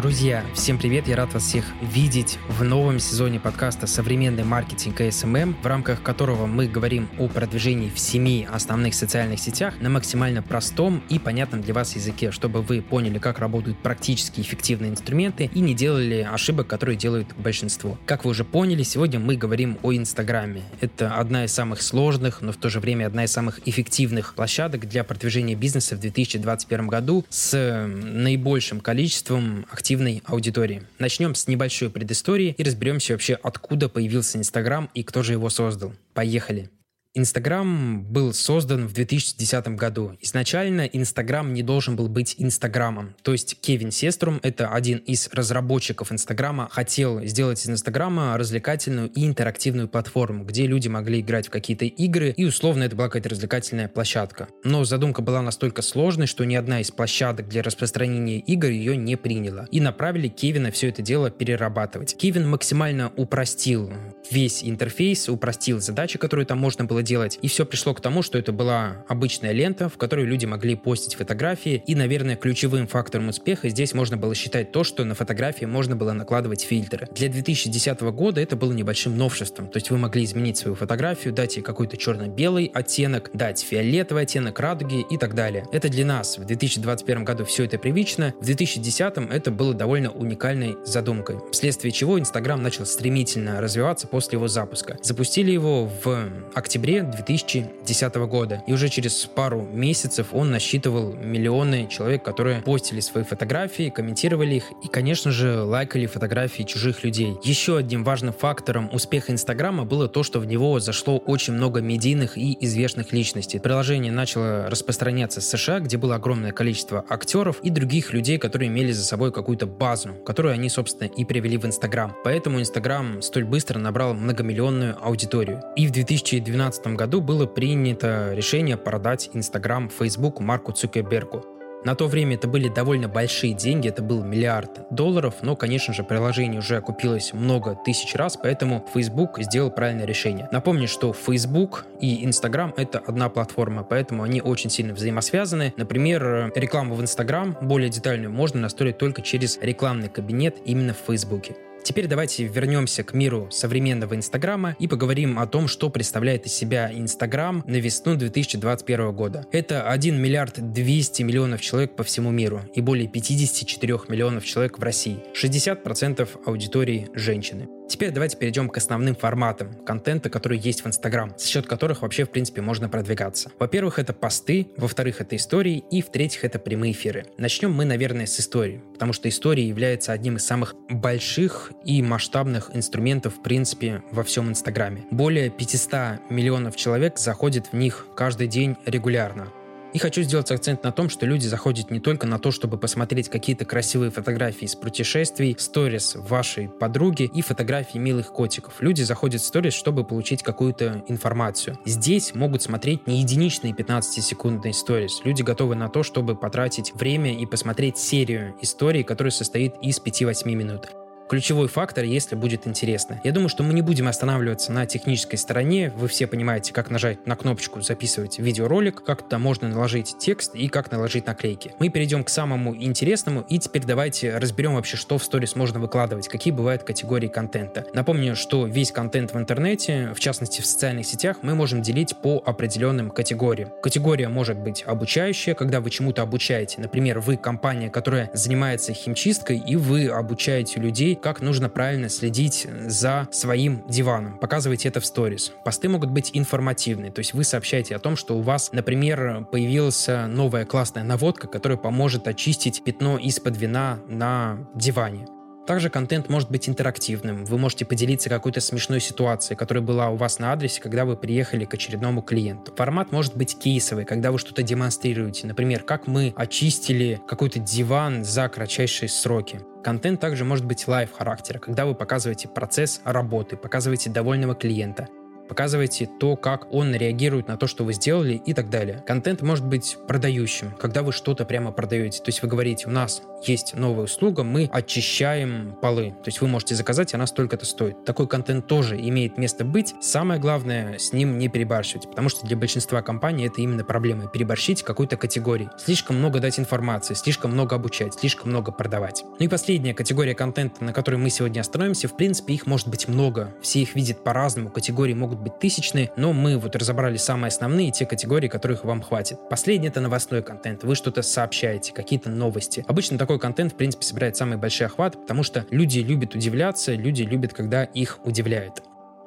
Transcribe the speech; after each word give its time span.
Друзья, 0.00 0.42
всем 0.54 0.78
привет! 0.78 1.08
Я 1.08 1.16
рад 1.16 1.34
вас 1.34 1.42
всех 1.42 1.62
видеть 1.82 2.38
в 2.48 2.64
новом 2.64 2.98
сезоне 3.00 3.38
подкаста 3.38 3.86
«Современный 3.86 4.44
маркетинг 4.44 5.02
и 5.02 5.10
SMM», 5.10 5.58
в 5.62 5.66
рамках 5.66 6.02
которого 6.02 6.46
мы 6.46 6.68
говорим 6.68 7.06
о 7.18 7.28
продвижении 7.28 7.90
в 7.90 7.98
семи 7.98 8.48
основных 8.50 8.94
социальных 8.94 9.40
сетях 9.40 9.74
на 9.78 9.90
максимально 9.90 10.42
простом 10.42 11.02
и 11.10 11.18
понятном 11.18 11.60
для 11.60 11.74
вас 11.74 11.96
языке, 11.96 12.30
чтобы 12.30 12.62
вы 12.62 12.80
поняли, 12.80 13.18
как 13.18 13.40
работают 13.40 13.76
практически 13.76 14.40
эффективные 14.40 14.90
инструменты 14.90 15.50
и 15.52 15.60
не 15.60 15.74
делали 15.74 16.26
ошибок, 16.32 16.66
которые 16.66 16.96
делают 16.96 17.34
большинство. 17.36 17.98
Как 18.06 18.24
вы 18.24 18.30
уже 18.30 18.46
поняли, 18.46 18.84
сегодня 18.84 19.20
мы 19.20 19.36
говорим 19.36 19.76
о 19.82 19.92
Инстаграме. 19.92 20.62
Это 20.80 21.14
одна 21.16 21.44
из 21.44 21.52
самых 21.52 21.82
сложных, 21.82 22.40
но 22.40 22.52
в 22.52 22.56
то 22.56 22.70
же 22.70 22.80
время 22.80 23.04
одна 23.04 23.24
из 23.24 23.32
самых 23.32 23.60
эффективных 23.68 24.34
площадок 24.34 24.88
для 24.88 25.04
продвижения 25.04 25.56
бизнеса 25.56 25.94
в 25.94 26.00
2021 26.00 26.86
году 26.86 27.26
с 27.28 27.86
наибольшим 27.86 28.80
количеством 28.80 29.66
активной 29.90 30.22
аудитории. 30.24 30.84
Начнем 31.00 31.34
с 31.34 31.48
небольшой 31.48 31.90
предыстории 31.90 32.54
и 32.56 32.62
разберемся 32.62 33.14
вообще, 33.14 33.34
откуда 33.34 33.88
появился 33.88 34.38
Инстаграм 34.38 34.88
и 34.94 35.02
кто 35.02 35.24
же 35.24 35.32
его 35.32 35.50
создал. 35.50 35.92
Поехали! 36.14 36.70
Инстаграм 37.12 38.04
был 38.04 38.32
создан 38.32 38.86
в 38.86 38.92
2010 38.92 39.74
году. 39.74 40.16
Изначально 40.20 40.82
Инстаграм 40.82 41.52
не 41.52 41.64
должен 41.64 41.96
был 41.96 42.08
быть 42.08 42.36
Инстаграмом. 42.38 43.16
То 43.24 43.32
есть 43.32 43.60
Кевин 43.60 43.90
Сеструм, 43.90 44.38
это 44.44 44.68
один 44.68 44.98
из 44.98 45.28
разработчиков 45.32 46.12
Инстаграма, 46.12 46.68
хотел 46.70 47.20
сделать 47.24 47.60
из 47.64 47.68
Инстаграма 47.68 48.38
развлекательную 48.38 49.08
и 49.10 49.26
интерактивную 49.26 49.88
платформу, 49.88 50.44
где 50.44 50.68
люди 50.68 50.86
могли 50.86 51.18
играть 51.18 51.48
в 51.48 51.50
какие-то 51.50 51.84
игры, 51.84 52.30
и 52.30 52.44
условно 52.44 52.84
это 52.84 52.94
была 52.94 53.08
какая-то 53.08 53.30
развлекательная 53.30 53.88
площадка. 53.88 54.46
Но 54.62 54.84
задумка 54.84 55.20
была 55.20 55.42
настолько 55.42 55.82
сложной, 55.82 56.28
что 56.28 56.44
ни 56.44 56.54
одна 56.54 56.80
из 56.80 56.92
площадок 56.92 57.48
для 57.48 57.64
распространения 57.64 58.38
игр 58.38 58.68
ее 58.68 58.96
не 58.96 59.16
приняла. 59.16 59.66
И 59.72 59.80
направили 59.80 60.28
Кевина 60.28 60.70
все 60.70 60.90
это 60.90 61.02
дело 61.02 61.32
перерабатывать. 61.32 62.16
Кевин 62.16 62.48
максимально 62.48 63.12
упростил 63.16 63.92
весь 64.30 64.62
интерфейс, 64.62 65.28
упростил 65.28 65.80
задачи, 65.80 66.16
которые 66.16 66.46
там 66.46 66.58
можно 66.58 66.84
было 66.84 66.99
было 67.00 67.02
делать. 67.02 67.38
И 67.42 67.48
все 67.48 67.64
пришло 67.64 67.94
к 67.94 68.00
тому, 68.00 68.22
что 68.22 68.38
это 68.38 68.52
была 68.52 69.04
обычная 69.08 69.52
лента, 69.52 69.88
в 69.88 69.96
которой 69.96 70.26
люди 70.26 70.46
могли 70.46 70.76
постить 70.76 71.14
фотографии. 71.14 71.82
И, 71.86 71.94
наверное, 71.94 72.36
ключевым 72.36 72.86
фактором 72.86 73.28
успеха 73.28 73.68
здесь 73.68 73.94
можно 73.94 74.16
было 74.16 74.34
считать 74.34 74.72
то, 74.72 74.84
что 74.84 75.04
на 75.04 75.14
фотографии 75.14 75.66
можно 75.66 75.96
было 75.96 76.12
накладывать 76.12 76.62
фильтры. 76.62 77.08
Для 77.14 77.28
2010 77.28 78.00
года 78.00 78.40
это 78.40 78.56
было 78.56 78.72
небольшим 78.72 79.16
новшеством. 79.16 79.68
То 79.68 79.78
есть 79.78 79.90
вы 79.90 79.98
могли 79.98 80.24
изменить 80.24 80.58
свою 80.58 80.74
фотографию, 80.74 81.32
дать 81.32 81.56
ей 81.56 81.62
какой-то 81.62 81.96
черно-белый 81.96 82.70
оттенок, 82.72 83.30
дать 83.32 83.60
фиолетовый 83.60 84.24
оттенок 84.24 84.58
радуги 84.60 85.04
и 85.10 85.16
так 85.16 85.34
далее. 85.34 85.64
Это 85.72 85.88
для 85.88 86.04
нас 86.04 86.38
в 86.38 86.44
2021 86.44 87.24
году 87.24 87.44
все 87.44 87.64
это 87.64 87.78
привычно. 87.78 88.34
В 88.40 88.44
2010 88.44 89.30
это 89.30 89.50
было 89.50 89.74
довольно 89.74 90.10
уникальной 90.10 90.76
задумкой. 90.84 91.36
Вследствие 91.52 91.92
чего 91.92 92.18
Инстаграм 92.18 92.62
начал 92.62 92.86
стремительно 92.86 93.60
развиваться 93.60 94.06
после 94.06 94.36
его 94.36 94.48
запуска. 94.48 94.98
Запустили 95.02 95.50
его 95.50 95.90
в 96.04 96.28
октябре 96.54 96.89
октябре 96.90 97.02
2010 97.02 98.14
года. 98.28 98.62
И 98.66 98.72
уже 98.72 98.88
через 98.88 99.26
пару 99.26 99.62
месяцев 99.62 100.28
он 100.32 100.50
насчитывал 100.50 101.12
миллионы 101.12 101.86
человек, 101.88 102.22
которые 102.24 102.62
постили 102.62 103.00
свои 103.00 103.24
фотографии, 103.24 103.90
комментировали 103.90 104.56
их 104.56 104.64
и, 104.84 104.88
конечно 104.88 105.30
же, 105.30 105.62
лайкали 105.62 106.06
фотографии 106.06 106.62
чужих 106.62 107.04
людей. 107.04 107.36
Еще 107.42 107.76
одним 107.76 108.04
важным 108.04 108.32
фактором 108.32 108.90
успеха 108.92 109.32
Инстаграма 109.32 109.84
было 109.84 110.08
то, 110.08 110.22
что 110.22 110.40
в 110.40 110.46
него 110.46 110.80
зашло 110.80 111.18
очень 111.18 111.52
много 111.52 111.80
медийных 111.80 112.36
и 112.36 112.56
известных 112.60 113.12
личностей. 113.12 113.58
Приложение 113.58 114.12
начало 114.12 114.68
распространяться 114.68 115.40
в 115.40 115.44
США, 115.44 115.80
где 115.80 115.96
было 115.96 116.16
огромное 116.16 116.52
количество 116.52 117.04
актеров 117.08 117.60
и 117.62 117.70
других 117.70 118.12
людей, 118.12 118.38
которые 118.38 118.68
имели 118.68 118.92
за 118.92 119.04
собой 119.04 119.32
какую-то 119.32 119.66
базу, 119.66 120.14
которую 120.24 120.54
они, 120.54 120.68
собственно, 120.68 121.08
и 121.08 121.24
привели 121.24 121.56
в 121.56 121.66
Инстаграм. 121.66 122.14
Поэтому 122.24 122.60
Инстаграм 122.60 123.22
столь 123.22 123.44
быстро 123.44 123.78
набрал 123.78 124.14
многомиллионную 124.14 124.96
аудиторию. 125.00 125.62
И 125.76 125.86
в 125.86 125.92
2012 125.92 126.79
2015 126.82 126.96
году 126.96 127.20
было 127.20 127.46
принято 127.46 128.32
решение 128.34 128.76
продать 128.76 129.30
Инстаграм 129.34 129.88
Facebook 129.88 130.40
Марку 130.40 130.72
Цукербергу. 130.72 131.44
На 131.82 131.94
то 131.94 132.08
время 132.08 132.34
это 132.34 132.46
были 132.46 132.68
довольно 132.68 133.08
большие 133.08 133.54
деньги, 133.54 133.88
это 133.88 134.02
был 134.02 134.22
миллиард 134.22 134.82
долларов, 134.90 135.36
но, 135.40 135.56
конечно 135.56 135.94
же, 135.94 136.04
приложение 136.04 136.58
уже 136.58 136.76
окупилось 136.76 137.32
много 137.32 137.74
тысяч 137.86 138.14
раз, 138.14 138.36
поэтому 138.36 138.84
Facebook 138.92 139.38
сделал 139.40 139.70
правильное 139.70 140.04
решение. 140.04 140.46
Напомню, 140.52 140.86
что 140.88 141.14
Facebook 141.14 141.86
и 141.98 142.26
Instagram— 142.26 142.74
это 142.76 142.98
одна 142.98 143.30
платформа, 143.30 143.82
поэтому 143.82 144.24
они 144.24 144.42
очень 144.42 144.68
сильно 144.68 144.92
взаимосвязаны. 144.92 145.72
Например, 145.78 146.52
рекламу 146.54 146.96
в 146.96 147.02
Instagram 147.02 147.56
более 147.62 147.88
детальную 147.88 148.30
можно 148.30 148.60
настроить 148.60 148.98
только 148.98 149.22
через 149.22 149.58
рекламный 149.62 150.10
кабинет 150.10 150.58
именно 150.66 150.92
в 150.92 150.98
Facebook. 150.98 151.44
Теперь 151.82 152.06
давайте 152.06 152.44
вернемся 152.44 153.02
к 153.02 153.14
миру 153.14 153.48
современного 153.50 154.14
Инстаграма 154.14 154.76
и 154.78 154.86
поговорим 154.86 155.38
о 155.38 155.46
том, 155.46 155.66
что 155.68 155.90
представляет 155.90 156.46
из 156.46 156.52
себя 156.52 156.90
Инстаграм 156.92 157.64
на 157.66 157.76
весну 157.76 158.16
2021 158.16 159.12
года. 159.12 159.46
Это 159.52 159.88
1 159.88 160.20
миллиард 160.20 160.72
200 160.72 161.22
миллионов 161.22 161.60
человек 161.60 161.96
по 161.96 162.04
всему 162.04 162.30
миру 162.30 162.62
и 162.74 162.80
более 162.80 163.08
54 163.08 164.00
миллионов 164.08 164.44
человек 164.44 164.78
в 164.78 164.82
России. 164.82 165.18
60% 165.34 166.28
аудитории– 166.44 167.08
женщины. 167.14 167.68
Теперь 167.90 168.12
давайте 168.12 168.36
перейдем 168.36 168.68
к 168.68 168.76
основным 168.76 169.16
форматам 169.16 169.74
контента, 169.84 170.30
которые 170.30 170.60
есть 170.60 170.84
в 170.84 170.86
Инстаграм, 170.86 171.34
за 171.36 171.44
счет 171.44 171.66
которых 171.66 172.02
вообще, 172.02 172.24
в 172.24 172.30
принципе, 172.30 172.60
можно 172.60 172.88
продвигаться. 172.88 173.50
Во-первых, 173.58 173.98
это 173.98 174.12
посты, 174.12 174.68
во-вторых, 174.76 175.20
это 175.20 175.34
истории, 175.34 175.82
и 175.90 176.00
в-третьих, 176.00 176.44
это 176.44 176.60
прямые 176.60 176.92
эфиры. 176.92 177.26
Начнем 177.36 177.72
мы, 177.72 177.84
наверное, 177.84 178.26
с 178.26 178.38
истории, 178.38 178.80
потому 178.92 179.12
что 179.12 179.28
история 179.28 179.66
является 179.66 180.12
одним 180.12 180.36
из 180.36 180.46
самых 180.46 180.76
больших 180.88 181.72
и 181.84 182.00
масштабных 182.00 182.70
инструментов, 182.72 183.34
в 183.38 183.42
принципе, 183.42 184.04
во 184.12 184.22
всем 184.22 184.48
Инстаграме. 184.48 185.02
Более 185.10 185.50
500 185.50 186.30
миллионов 186.30 186.76
человек 186.76 187.18
заходит 187.18 187.72
в 187.72 187.76
них 187.76 188.06
каждый 188.14 188.46
день 188.46 188.76
регулярно. 188.86 189.52
И 189.92 189.98
хочу 189.98 190.22
сделать 190.22 190.50
акцент 190.50 190.84
на 190.84 190.92
том, 190.92 191.08
что 191.08 191.26
люди 191.26 191.46
заходят 191.46 191.90
не 191.90 191.98
только 191.98 192.26
на 192.26 192.38
то, 192.38 192.50
чтобы 192.50 192.78
посмотреть 192.78 193.28
какие-то 193.28 193.64
красивые 193.64 194.10
фотографии 194.10 194.64
из 194.64 194.76
путешествий, 194.76 195.56
сторис 195.58 196.14
вашей 196.14 196.68
подруги 196.68 197.24
и 197.24 197.42
фотографии 197.42 197.98
милых 197.98 198.32
котиков. 198.32 198.74
Люди 198.80 199.02
заходят 199.02 199.40
в 199.40 199.44
сторис, 199.44 199.74
чтобы 199.74 200.04
получить 200.04 200.42
какую-то 200.42 201.04
информацию. 201.08 201.78
Здесь 201.84 202.34
могут 202.34 202.62
смотреть 202.62 203.06
не 203.06 203.20
единичные 203.20 203.72
15-секундные 203.72 204.72
сторис. 204.72 205.22
Люди 205.24 205.42
готовы 205.42 205.74
на 205.74 205.88
то, 205.88 206.02
чтобы 206.02 206.36
потратить 206.36 206.94
время 206.94 207.36
и 207.36 207.44
посмотреть 207.44 207.98
серию 207.98 208.54
историй, 208.60 209.02
которая 209.02 209.32
состоит 209.32 209.74
из 209.82 210.00
5-8 210.00 210.54
минут 210.54 210.99
ключевой 211.30 211.68
фактор, 211.68 212.02
если 212.02 212.34
будет 212.34 212.66
интересно. 212.66 213.20
Я 213.22 213.30
думаю, 213.30 213.48
что 213.48 213.62
мы 213.62 213.72
не 213.72 213.82
будем 213.82 214.08
останавливаться 214.08 214.72
на 214.72 214.84
технической 214.84 215.38
стороне. 215.38 215.92
Вы 215.94 216.08
все 216.08 216.26
понимаете, 216.26 216.72
как 216.72 216.90
нажать 216.90 217.24
на 217.24 217.36
кнопочку 217.36 217.80
«Записывать 217.80 218.40
видеоролик», 218.40 219.04
как 219.04 219.22
туда 219.22 219.38
можно 219.38 219.68
наложить 219.68 220.16
текст 220.18 220.56
и 220.56 220.66
как 220.66 220.90
наложить 220.90 221.26
наклейки. 221.26 221.70
Мы 221.78 221.88
перейдем 221.88 222.24
к 222.24 222.30
самому 222.30 222.74
интересному 222.74 223.42
и 223.48 223.60
теперь 223.60 223.84
давайте 223.84 224.36
разберем 224.38 224.74
вообще, 224.74 224.96
что 224.96 225.18
в 225.18 225.22
сторис 225.22 225.54
можно 225.54 225.78
выкладывать, 225.78 226.26
какие 226.26 226.52
бывают 226.52 226.82
категории 226.82 227.28
контента. 227.28 227.86
Напомню, 227.94 228.34
что 228.34 228.66
весь 228.66 228.90
контент 228.90 229.32
в 229.32 229.38
интернете, 229.38 230.12
в 230.16 230.18
частности 230.18 230.60
в 230.60 230.66
социальных 230.66 231.06
сетях, 231.06 231.36
мы 231.42 231.54
можем 231.54 231.80
делить 231.80 232.16
по 232.16 232.42
определенным 232.44 233.08
категориям. 233.12 233.70
Категория 233.84 234.26
может 234.28 234.58
быть 234.58 234.82
обучающая, 234.84 235.54
когда 235.54 235.80
вы 235.80 235.90
чему-то 235.90 236.22
обучаете. 236.22 236.80
Например, 236.80 237.20
вы 237.20 237.36
компания, 237.36 237.88
которая 237.88 238.32
занимается 238.34 238.92
химчисткой, 238.94 239.58
и 239.58 239.76
вы 239.76 240.08
обучаете 240.08 240.80
людей, 240.80 241.19
как 241.20 241.42
нужно 241.42 241.68
правильно 241.68 242.08
следить 242.08 242.66
за 242.86 243.28
своим 243.30 243.84
диваном. 243.88 244.38
Показывайте 244.38 244.88
это 244.88 245.00
в 245.00 245.06
сторис. 245.06 245.52
Посты 245.64 245.88
могут 245.88 246.10
быть 246.10 246.30
информативные, 246.32 247.10
то 247.10 247.20
есть 247.20 247.34
вы 247.34 247.44
сообщаете 247.44 247.96
о 247.96 247.98
том, 247.98 248.16
что 248.16 248.36
у 248.36 248.42
вас, 248.42 248.72
например, 248.72 249.46
появилась 249.50 250.08
новая 250.08 250.64
классная 250.64 251.04
наводка, 251.04 251.46
которая 251.46 251.78
поможет 251.78 252.26
очистить 252.28 252.82
пятно 252.84 253.18
из-под 253.18 253.56
вина 253.56 253.98
на 254.08 254.58
диване. 254.74 255.26
Также 255.66 255.88
контент 255.88 256.28
может 256.28 256.50
быть 256.50 256.68
интерактивным. 256.68 257.44
Вы 257.44 257.56
можете 257.56 257.84
поделиться 257.84 258.28
какой-то 258.28 258.60
смешной 258.60 258.98
ситуацией, 258.98 259.56
которая 259.56 259.84
была 259.84 260.08
у 260.08 260.16
вас 260.16 260.40
на 260.40 260.52
адресе, 260.52 260.80
когда 260.80 261.04
вы 261.04 261.16
приехали 261.16 261.64
к 261.64 261.74
очередному 261.74 262.22
клиенту. 262.22 262.72
Формат 262.74 263.12
может 263.12 263.36
быть 263.36 263.56
кейсовый, 263.56 264.04
когда 264.04 264.32
вы 264.32 264.38
что-то 264.38 264.64
демонстрируете. 264.64 265.46
Например, 265.46 265.84
как 265.84 266.08
мы 266.08 266.32
очистили 266.34 267.20
какой-то 267.28 267.60
диван 267.60 268.24
за 268.24 268.48
кратчайшие 268.48 269.08
сроки. 269.08 269.60
Контент 269.82 270.20
также 270.20 270.44
может 270.44 270.66
быть 270.66 270.86
live 270.86 271.10
характера, 271.12 271.58
когда 271.58 271.86
вы 271.86 271.94
показываете 271.94 272.48
процесс 272.48 273.00
работы, 273.04 273.56
показываете 273.56 274.10
довольного 274.10 274.54
клиента. 274.54 275.08
Показываете 275.50 276.08
то, 276.20 276.36
как 276.36 276.72
он 276.72 276.94
реагирует 276.94 277.48
на 277.48 277.56
то, 277.56 277.66
что 277.66 277.84
вы 277.84 277.92
сделали 277.92 278.34
и 278.34 278.54
так 278.54 278.70
далее. 278.70 279.02
Контент 279.04 279.42
может 279.42 279.66
быть 279.66 279.98
продающим, 280.06 280.70
когда 280.78 281.02
вы 281.02 281.12
что-то 281.12 281.44
прямо 281.44 281.72
продаете. 281.72 282.22
То 282.22 282.28
есть 282.28 282.40
вы 282.40 282.48
говорите, 282.48 282.86
у 282.86 282.90
нас 282.92 283.20
есть 283.44 283.74
новая 283.74 284.04
услуга, 284.04 284.44
мы 284.44 284.68
очищаем 284.72 285.76
полы. 285.82 286.10
То 286.22 286.28
есть 286.28 286.40
вы 286.40 286.46
можете 286.46 286.76
заказать, 286.76 287.14
она 287.14 287.26
столько-то 287.26 287.66
стоит. 287.66 288.04
Такой 288.04 288.28
контент 288.28 288.68
тоже 288.68 288.96
имеет 288.96 289.38
место 289.38 289.64
быть. 289.64 289.94
Самое 290.00 290.40
главное, 290.40 290.98
с 290.98 291.12
ним 291.12 291.36
не 291.36 291.48
перебарщивать, 291.48 292.08
потому 292.08 292.28
что 292.28 292.46
для 292.46 292.56
большинства 292.56 293.02
компаний 293.02 293.46
это 293.46 293.60
именно 293.60 293.82
проблема. 293.82 294.28
Переборщить 294.28 294.84
какой-то 294.84 295.16
категории. 295.16 295.68
Слишком 295.84 296.16
много 296.16 296.38
дать 296.38 296.60
информации, 296.60 297.14
слишком 297.14 297.50
много 297.50 297.74
обучать, 297.74 298.14
слишком 298.14 298.50
много 298.50 298.70
продавать. 298.70 299.24
Ну 299.40 299.46
и 299.46 299.48
последняя 299.48 299.94
категория 299.94 300.36
контента, 300.36 300.84
на 300.84 300.92
которой 300.92 301.16
мы 301.16 301.28
сегодня 301.30 301.60
остановимся, 301.60 302.06
в 302.06 302.16
принципе, 302.16 302.54
их 302.54 302.66
может 302.66 302.86
быть 302.86 303.08
много. 303.08 303.52
Все 303.62 303.80
их 303.80 303.96
видят 303.96 304.22
по-разному, 304.22 304.70
категории 304.70 305.14
могут 305.14 305.39
быть 305.40 305.58
тысячные, 305.58 306.10
но 306.16 306.32
мы 306.32 306.58
вот 306.58 306.76
разобрали 306.76 307.16
самые 307.16 307.48
основные, 307.48 307.90
те 307.90 308.06
категории, 308.06 308.48
которых 308.48 308.84
вам 308.84 309.02
хватит. 309.02 309.38
Последний— 309.48 309.88
это 309.88 310.00
новостной 310.00 310.42
контент. 310.42 310.84
Вы 310.84 310.94
что-то 310.94 311.22
сообщаете, 311.22 311.92
какие-то 311.92 312.30
новости. 312.30 312.84
Обычно 312.88 313.18
такой 313.18 313.38
контент, 313.38 313.72
в 313.72 313.76
принципе, 313.76 314.04
собирает 314.04 314.36
самый 314.36 314.58
большой 314.58 314.86
охват, 314.86 315.20
потому 315.20 315.42
что 315.42 315.66
люди 315.70 316.00
любят 316.00 316.34
удивляться, 316.34 316.94
люди 316.94 317.22
любят, 317.22 317.52
когда 317.54 317.84
их 317.84 318.18
удивляют. 318.24 318.82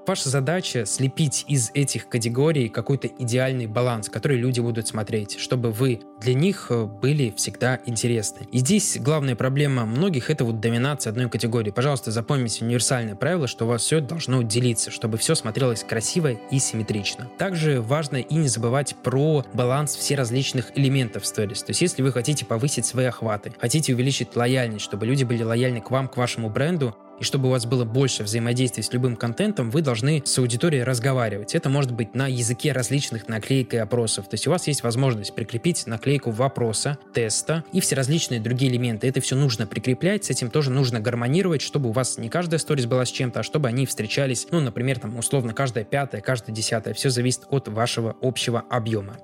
Ваша 0.05 0.27
задача 0.27 0.85
слепить 0.85 1.45
из 1.47 1.71
этих 1.73 2.09
категорий 2.09 2.67
какой-то 2.67 3.07
идеальный 3.07 3.67
баланс, 3.67 4.09
который 4.09 4.35
люди 4.37 4.59
будут 4.59 4.85
смотреть, 4.85 5.39
чтобы 5.39 5.71
вы 5.71 6.01
для 6.19 6.33
них 6.33 6.67
э, 6.69 6.83
были 6.85 7.33
всегда 7.37 7.79
интересны. 7.85 8.45
И 8.51 8.59
здесь 8.59 8.97
главная 8.99 9.37
проблема 9.37 9.85
многих 9.85 10.29
это 10.29 10.43
вот 10.43 10.59
доминация 10.59 11.11
одной 11.11 11.29
категории. 11.29 11.71
Пожалуйста, 11.71 12.11
запомните 12.11 12.65
универсальное 12.65 13.15
правило, 13.15 13.47
что 13.47 13.63
у 13.63 13.69
вас 13.69 13.83
все 13.83 14.01
должно 14.01 14.41
делиться, 14.41 14.91
чтобы 14.91 15.17
все 15.17 15.35
смотрелось 15.35 15.85
красиво 15.85 16.31
и 16.31 16.59
симметрично. 16.59 17.29
Также 17.37 17.81
важно 17.81 18.17
и 18.17 18.35
не 18.35 18.49
забывать 18.49 18.95
про 19.03 19.45
баланс 19.53 19.95
все 19.95 20.15
различных 20.15 20.77
элементов 20.77 21.25
сторис. 21.25 21.63
То 21.63 21.69
есть 21.69 21.81
если 21.81 22.01
вы 22.01 22.11
хотите 22.11 22.45
повысить 22.45 22.85
свои 22.85 23.05
охваты, 23.05 23.53
хотите 23.57 23.93
увеличить 23.93 24.35
лояльность, 24.35 24.83
чтобы 24.83 25.05
люди 25.05 25.23
были 25.23 25.43
лояльны 25.43 25.79
к 25.79 25.91
вам, 25.91 26.09
к 26.09 26.17
вашему 26.17 26.49
бренду, 26.49 26.93
и 27.19 27.23
чтобы 27.23 27.47
у 27.47 27.51
вас 27.51 27.65
было 27.65 27.85
больше 27.85 28.23
взаимодействия 28.23 28.83
с 28.83 28.91
любым 28.93 29.15
контентом, 29.15 29.69
вы 29.69 29.81
должны 29.81 30.21
с 30.25 30.37
аудиторией 30.37 30.83
разговаривать. 30.83 31.55
Это 31.55 31.69
может 31.69 31.91
быть 31.91 32.15
на 32.15 32.27
языке 32.27 32.71
различных 32.71 33.27
наклеек 33.27 33.73
и 33.73 33.77
опросов. 33.77 34.27
То 34.27 34.35
есть 34.35 34.47
у 34.47 34.51
вас 34.51 34.67
есть 34.67 34.83
возможность 34.83 35.35
прикрепить 35.35 35.87
наклейку 35.87 36.31
вопроса, 36.31 36.97
теста 37.13 37.63
и 37.71 37.79
все 37.79 37.95
различные 37.95 38.39
другие 38.39 38.71
элементы. 38.71 39.07
Это 39.07 39.21
все 39.21 39.35
нужно 39.35 39.67
прикреплять, 39.67 40.25
с 40.25 40.29
этим 40.29 40.49
тоже 40.49 40.71
нужно 40.71 40.99
гармонировать, 40.99 41.61
чтобы 41.61 41.89
у 41.89 41.91
вас 41.91 42.17
не 42.17 42.29
каждая 42.29 42.59
сторис 42.59 42.85
была 42.85 43.05
с 43.05 43.11
чем-то, 43.11 43.41
а 43.41 43.43
чтобы 43.43 43.67
они 43.67 43.85
встречались, 43.85 44.47
ну, 44.51 44.59
например, 44.59 44.99
там, 44.99 45.17
условно, 45.17 45.53
каждая 45.53 45.83
пятая, 45.83 46.21
каждая 46.21 46.55
десятая. 46.55 46.93
Все 46.93 47.09
зависит 47.09 47.41
от 47.49 47.67
вашего 47.67 48.15
общего 48.21 48.63
объема. 48.69 49.17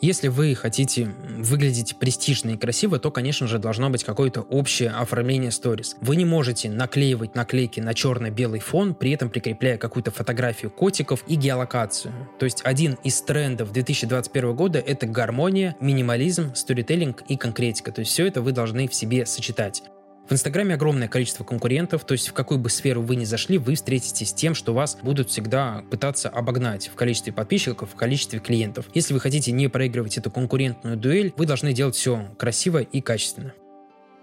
Если 0.00 0.28
вы 0.28 0.54
хотите 0.54 1.10
выглядеть 1.36 1.96
престижно 1.96 2.50
и 2.50 2.56
красиво, 2.56 2.98
то, 2.98 3.10
конечно 3.10 3.46
же, 3.46 3.58
должно 3.58 3.90
быть 3.90 4.02
какое-то 4.02 4.40
общее 4.40 4.90
оформление 4.90 5.50
сторис. 5.50 5.94
Вы 6.00 6.16
не 6.16 6.24
можете 6.24 6.70
наклеивать 6.70 7.34
наклейки 7.34 7.80
на 7.80 7.92
черно-белый 7.92 8.60
фон, 8.60 8.94
при 8.94 9.10
этом 9.10 9.28
прикрепляя 9.28 9.76
какую-то 9.76 10.10
фотографию 10.10 10.70
котиков 10.70 11.22
и 11.26 11.34
геолокацию. 11.34 12.14
То 12.38 12.44
есть 12.44 12.62
один 12.64 12.96
из 13.04 13.20
трендов 13.20 13.72
2021 13.72 14.56
года— 14.56 14.78
это 14.86 15.06
гармония, 15.06 15.76
минимализм, 15.80 16.54
сторителлинг 16.54 17.22
и 17.28 17.36
конкретика. 17.36 17.92
То 17.92 18.00
есть 18.00 18.12
все 18.12 18.26
это 18.26 18.40
вы 18.40 18.52
должны 18.52 18.88
в 18.88 18.94
себе 18.94 19.26
сочетать. 19.26 19.82
В 20.30 20.32
Инстаграме 20.32 20.76
огромное 20.76 21.08
количество 21.08 21.42
конкурентов, 21.42 22.04
то 22.04 22.12
есть 22.12 22.28
в 22.28 22.32
какую 22.32 22.60
бы 22.60 22.70
сферу 22.70 23.02
вы 23.02 23.16
ни 23.16 23.24
зашли, 23.24 23.58
вы 23.58 23.74
встретитесь 23.74 24.28
с 24.28 24.32
тем, 24.32 24.54
что 24.54 24.72
вас 24.72 24.96
будут 25.02 25.28
всегда 25.28 25.82
пытаться 25.90 26.28
обогнать 26.28 26.86
в 26.86 26.94
количестве 26.94 27.32
подписчиков, 27.32 27.90
в 27.90 27.96
количестве 27.96 28.38
клиентов. 28.38 28.86
Если 28.94 29.12
вы 29.12 29.18
хотите 29.18 29.50
не 29.50 29.66
проигрывать 29.66 30.18
эту 30.18 30.30
конкурентную 30.30 30.96
дуэль, 30.96 31.34
вы 31.36 31.46
должны 31.46 31.72
делать 31.72 31.96
все 31.96 32.28
красиво 32.38 32.78
и 32.78 33.00
качественно. 33.00 33.54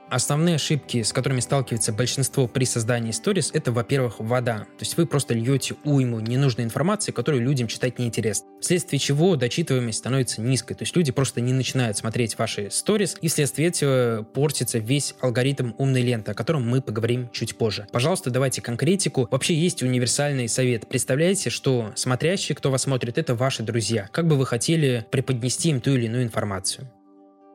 Основные 0.09 0.56
ошибки, 0.56 1.04
с 1.04 1.12
которыми 1.12 1.42
сталкивается 1.42 1.92
большинство 1.92 2.48
при 2.48 2.63
создании 2.63 3.12
сторис, 3.12 3.51
это, 3.54 3.74
во-первых, 3.74 4.19
вода. 4.19 4.59
То 4.59 4.81
есть 4.81 4.95
вы 4.95 5.06
просто 5.06 5.33
льете 5.33 5.75
уйму 5.83 6.21
ненужной 6.21 6.63
информации, 6.63 7.12
которую 7.12 7.44
людям 7.44 7.68
читать 7.68 8.00
неинтересно. 8.00 8.48
Вследствие 8.62 9.00
чего 9.00 9.36
дочитываемость 9.36 9.98
становится 9.98 10.42
низкой. 10.42 10.75
То 10.75 10.83
есть 10.83 10.95
люди 10.95 11.12
просто 11.12 11.42
не 11.42 11.51
начинают 11.51 11.98
смотреть 11.98 12.38
ваши 12.38 12.69
сторис, 12.71 13.18
и 13.21 13.27
вследствие 13.27 13.68
этого 13.68 14.24
портится 14.24 14.80
весь 14.80 15.13
алгоритм 15.19 15.74
умной 15.77 16.01
ленты, 16.01 16.31
о 16.31 16.36
котором 16.36 16.68
мы 16.68 16.81
поговорим 16.81 17.30
чуть 17.33 17.57
позже. 17.57 17.88
Пожалуйста, 17.92 18.30
давайте 18.30 18.62
конкретику. 18.62 19.27
Вообще 19.30 19.56
есть 19.56 19.83
универсальный 19.83 20.48
совет. 20.48 20.88
Представляете, 20.88 21.50
что 21.50 21.92
смотрящие, 21.95 22.56
кто 22.56 22.71
вас 22.71 22.83
смотрит, 22.83 23.18
это 23.18 23.36
ваши 23.36 23.62
друзья. 23.62 24.07
Как 24.13 24.27
бы 24.27 24.38
вы 24.38 24.45
хотели 24.45 25.06
преподнести 25.12 25.69
им 25.69 25.81
ту 25.81 25.92
или 25.92 26.06
иную 26.06 26.24
информацию? 26.24 26.89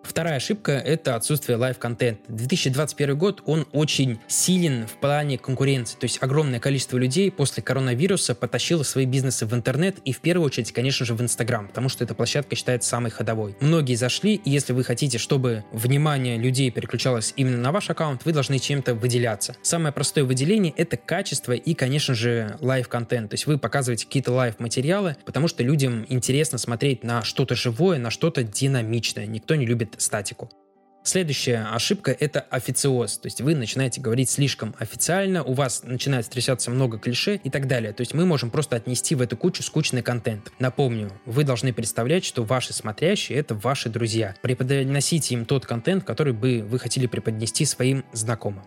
Вторая 0.02 0.36
ошибка– 0.36 0.72
это 0.84 1.14
отсутствие 1.14 1.56
live-контента. 1.56 2.20
2021 2.28 3.16
год, 3.16 3.42
он 3.46 3.66
очень 3.72 4.18
силен 4.26 4.86
в 4.86 4.94
плане 4.94 5.38
конкуренции. 5.38 5.96
То 5.96 6.04
есть 6.04 6.18
огромное 6.20 6.60
количество 6.60 6.98
людей 6.98 7.30
после 7.30 7.62
коронавируса 7.62 8.34
потащило 8.34 8.82
свои 8.82 9.06
бизнесы 9.06 9.46
в 9.46 9.54
интернет 9.54 9.98
и 10.04 10.12
в 10.12 10.20
первую 10.20 10.46
очередь, 10.46 10.72
конечно 10.72 11.06
же, 11.06 11.14
в 11.14 11.22
Инстаграм, 11.22 11.68
потому 11.68 11.88
что 11.88 12.04
эта 12.04 12.14
площадка 12.14 12.56
считается 12.56 12.88
самой 12.88 13.10
ходовой. 13.10 13.56
Многие 13.60 13.94
зашли, 13.94 14.34
и 14.34 14.50
если 14.50 14.72
вы 14.72 14.84
хотите, 14.84 15.18
чтобы 15.18 15.64
внимание 15.72 16.36
людей 16.36 16.70
переключалось 16.70 17.32
именно 17.36 17.58
на 17.58 17.72
ваш 17.72 17.88
аккаунт, 17.88 18.24
вы 18.24 18.32
должны 18.32 18.58
чем-то 18.58 18.94
выделяться. 18.94 19.56
Самое 19.62 19.92
простое 19.92 20.24
выделение– 20.24 20.74
это 20.76 20.96
качество 20.96 21.52
и, 21.52 21.74
конечно 21.74 22.14
же, 22.14 22.56
live-контент. 22.60 23.30
То 23.30 23.34
есть 23.34 23.46
вы 23.46 23.56
показываете 23.56 24.06
какие-то 24.06 24.32
live-материалы, 24.32 25.16
потому 25.24 25.48
что 25.48 25.62
людям 25.62 26.04
интересно 26.08 26.58
смотреть 26.58 27.04
на 27.04 27.22
что-то 27.22 27.54
живое, 27.54 27.98
на 27.98 28.10
что-то 28.10 28.42
динамичное. 28.42 29.26
Никто 29.26 29.54
не 29.54 29.64
любит 29.64 29.91
статику. 30.00 30.50
Следующая 31.04 31.66
ошибка– 31.72 32.12
это 32.20 32.40
официоз. 32.40 33.18
То 33.18 33.26
есть 33.26 33.40
вы 33.40 33.56
начинаете 33.56 34.00
говорить 34.00 34.30
слишком 34.30 34.76
официально, 34.78 35.42
у 35.42 35.52
вас 35.52 35.82
начинает 35.82 36.26
встречаться 36.26 36.70
много 36.70 36.96
клише 36.96 37.40
и 37.42 37.50
так 37.50 37.66
далее. 37.66 37.92
То 37.92 38.02
есть 38.02 38.14
мы 38.14 38.24
можем 38.24 38.50
просто 38.50 38.76
отнести 38.76 39.16
в 39.16 39.20
эту 39.20 39.36
кучу 39.36 39.64
скучный 39.64 40.02
контент. 40.02 40.52
Напомню, 40.60 41.10
вы 41.26 41.42
должны 41.42 41.72
представлять, 41.72 42.24
что 42.24 42.44
ваши 42.44 42.72
смотрящие– 42.72 43.36
это 43.40 43.56
ваши 43.56 43.88
друзья. 43.88 44.36
Преподносите 44.42 45.34
им 45.34 45.44
тот 45.44 45.66
контент, 45.66 46.04
который 46.04 46.32
бы 46.32 46.62
вы 46.62 46.78
хотели 46.78 47.08
преподнести 47.08 47.64
своим 47.64 48.04
знакомым. 48.12 48.64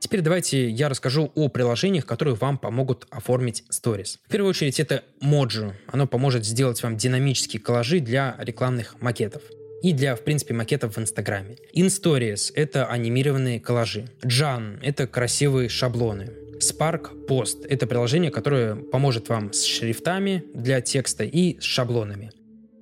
Теперь 0.00 0.20
давайте 0.20 0.68
я 0.68 0.88
расскажу 0.88 1.30
о 1.36 1.48
приложениях, 1.48 2.06
которые 2.06 2.34
вам 2.34 2.58
помогут 2.58 3.06
оформить 3.10 3.64
сторис. 3.68 4.18
В 4.26 4.30
первую 4.30 4.50
очередь 4.50 4.80
это 4.80 5.04
Mojo. 5.22 5.74
Оно 5.86 6.08
поможет 6.08 6.44
сделать 6.44 6.82
вам 6.82 6.96
динамические 6.96 7.60
коллажи 7.60 8.00
для 8.00 8.34
рекламных 8.38 9.00
макетов 9.00 9.42
и 9.82 9.92
для, 9.92 10.16
в 10.16 10.22
принципе, 10.22 10.54
макетов 10.54 10.96
в 10.96 11.00
Инстаграме. 11.00 11.56
InStories— 11.74 12.52
это 12.54 12.86
анимированные 12.86 13.60
коллажи. 13.60 14.08
Jan— 14.22 14.78
это 14.82 15.06
красивые 15.06 15.68
шаблоны. 15.68 16.30
Spark 16.60 17.26
Post— 17.28 17.66
это 17.68 17.86
приложение, 17.86 18.30
которое 18.30 18.74
поможет 18.74 19.28
вам 19.28 19.52
с 19.52 19.64
шрифтами 19.64 20.44
для 20.54 20.80
текста 20.80 21.24
и 21.24 21.58
с 21.60 21.62
шаблонами. 21.62 22.32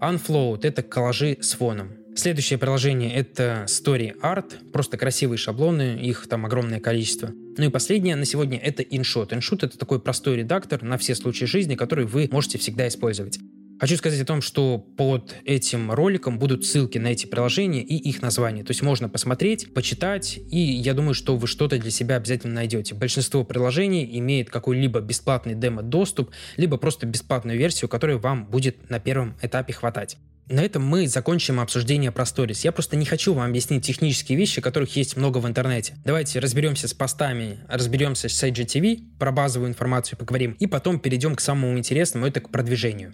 Unfloat— 0.01 0.61
это 0.63 0.83
коллажи 0.83 1.39
с 1.41 1.53
фоном. 1.53 1.93
Следующее 2.17 2.59
приложение— 2.59 3.15
это 3.15 3.67
Story 3.69 4.19
Art, 4.21 4.71
просто 4.73 4.97
красивые 4.97 5.37
шаблоны, 5.37 5.99
их 6.01 6.27
там 6.29 6.47
огромное 6.47 6.81
количество. 6.81 7.31
Ну 7.59 7.65
и 7.65 7.69
последнее 7.69 8.17
на 8.17 8.25
сегодня— 8.25 8.59
это 8.63 8.83
InShot. 8.83 9.29
InShot— 9.29 9.59
это 9.67 9.77
такой 9.77 10.01
простой 10.01 10.37
редактор 10.37 10.83
на 10.83 10.97
все 10.97 11.15
случаи 11.15 11.45
жизни, 11.45 11.75
который 11.75 12.07
вы 12.07 12.29
можете 12.33 12.57
всегда 12.57 12.89
использовать. 12.89 13.39
Хочу 13.79 13.97
сказать 13.99 14.21
о 14.21 14.25
том, 14.25 14.41
что 14.41 14.79
под 14.79 15.35
этим 15.45 15.93
роликом 15.93 16.39
будут 16.39 16.65
ссылки 16.65 16.97
на 16.97 17.09
эти 17.09 17.27
приложения 17.27 17.83
и 17.83 17.95
их 17.95 18.23
названия. 18.23 18.65
То 18.65 18.71
есть 18.71 18.83
можно 18.83 19.11
посмотреть, 19.11 19.75
почитать, 19.75 20.39
и 20.51 20.59
я 20.59 20.95
думаю, 20.95 21.13
что 21.13 21.37
вы 21.37 21.47
что-то 21.47 21.79
для 21.79 21.91
себя 21.91 22.17
обязательно 22.17 22.55
найдете. 22.55 22.95
Большинство 22.95 23.45
приложений 23.45 24.19
имеет 24.19 24.49
какой-либо 24.49 25.01
бесплатный 25.01 25.55
демо-доступ, 25.55 26.31
либо 26.57 26.79
просто 26.79 27.07
бесплатную 27.07 27.59
версию, 27.59 27.91
которая 27.91 28.17
вам 28.17 28.47
будет 28.47 28.89
на 28.89 28.99
первом 28.99 29.37
этапе 29.43 29.75
хватать. 29.75 30.17
На 30.49 30.61
этом 30.61 30.83
мы 30.87 31.09
закончим 31.09 31.61
обсуждение 31.61 32.13
про 32.13 32.25
сторис. 32.25 32.65
Я 32.65 32.73
просто 32.73 32.97
не 32.97 33.05
хочу 33.05 33.35
вам 33.35 33.51
объяснить 33.51 33.85
технические 33.85 34.39
вещи, 34.39 34.63
которых 34.63 34.95
есть 34.97 35.17
много 35.17 35.39
в 35.39 35.47
интернете. 35.47 35.97
Давайте 36.05 36.39
разберемся 36.39 36.89
с 36.89 36.95
постами, 36.95 37.59
разберемся 37.69 38.29
с 38.29 38.43
IGTV, 38.43 39.19
про 39.19 39.33
базовую 39.33 39.69
информацию 39.69 40.17
поговорим, 40.17 40.53
и 40.61 40.67
потом 40.67 41.01
перейдем 41.01 41.35
к 41.35 41.41
самому 41.41 41.77
интересному, 41.77 42.27
это 42.27 42.41
к 42.41 42.51
продвижению 42.51 43.13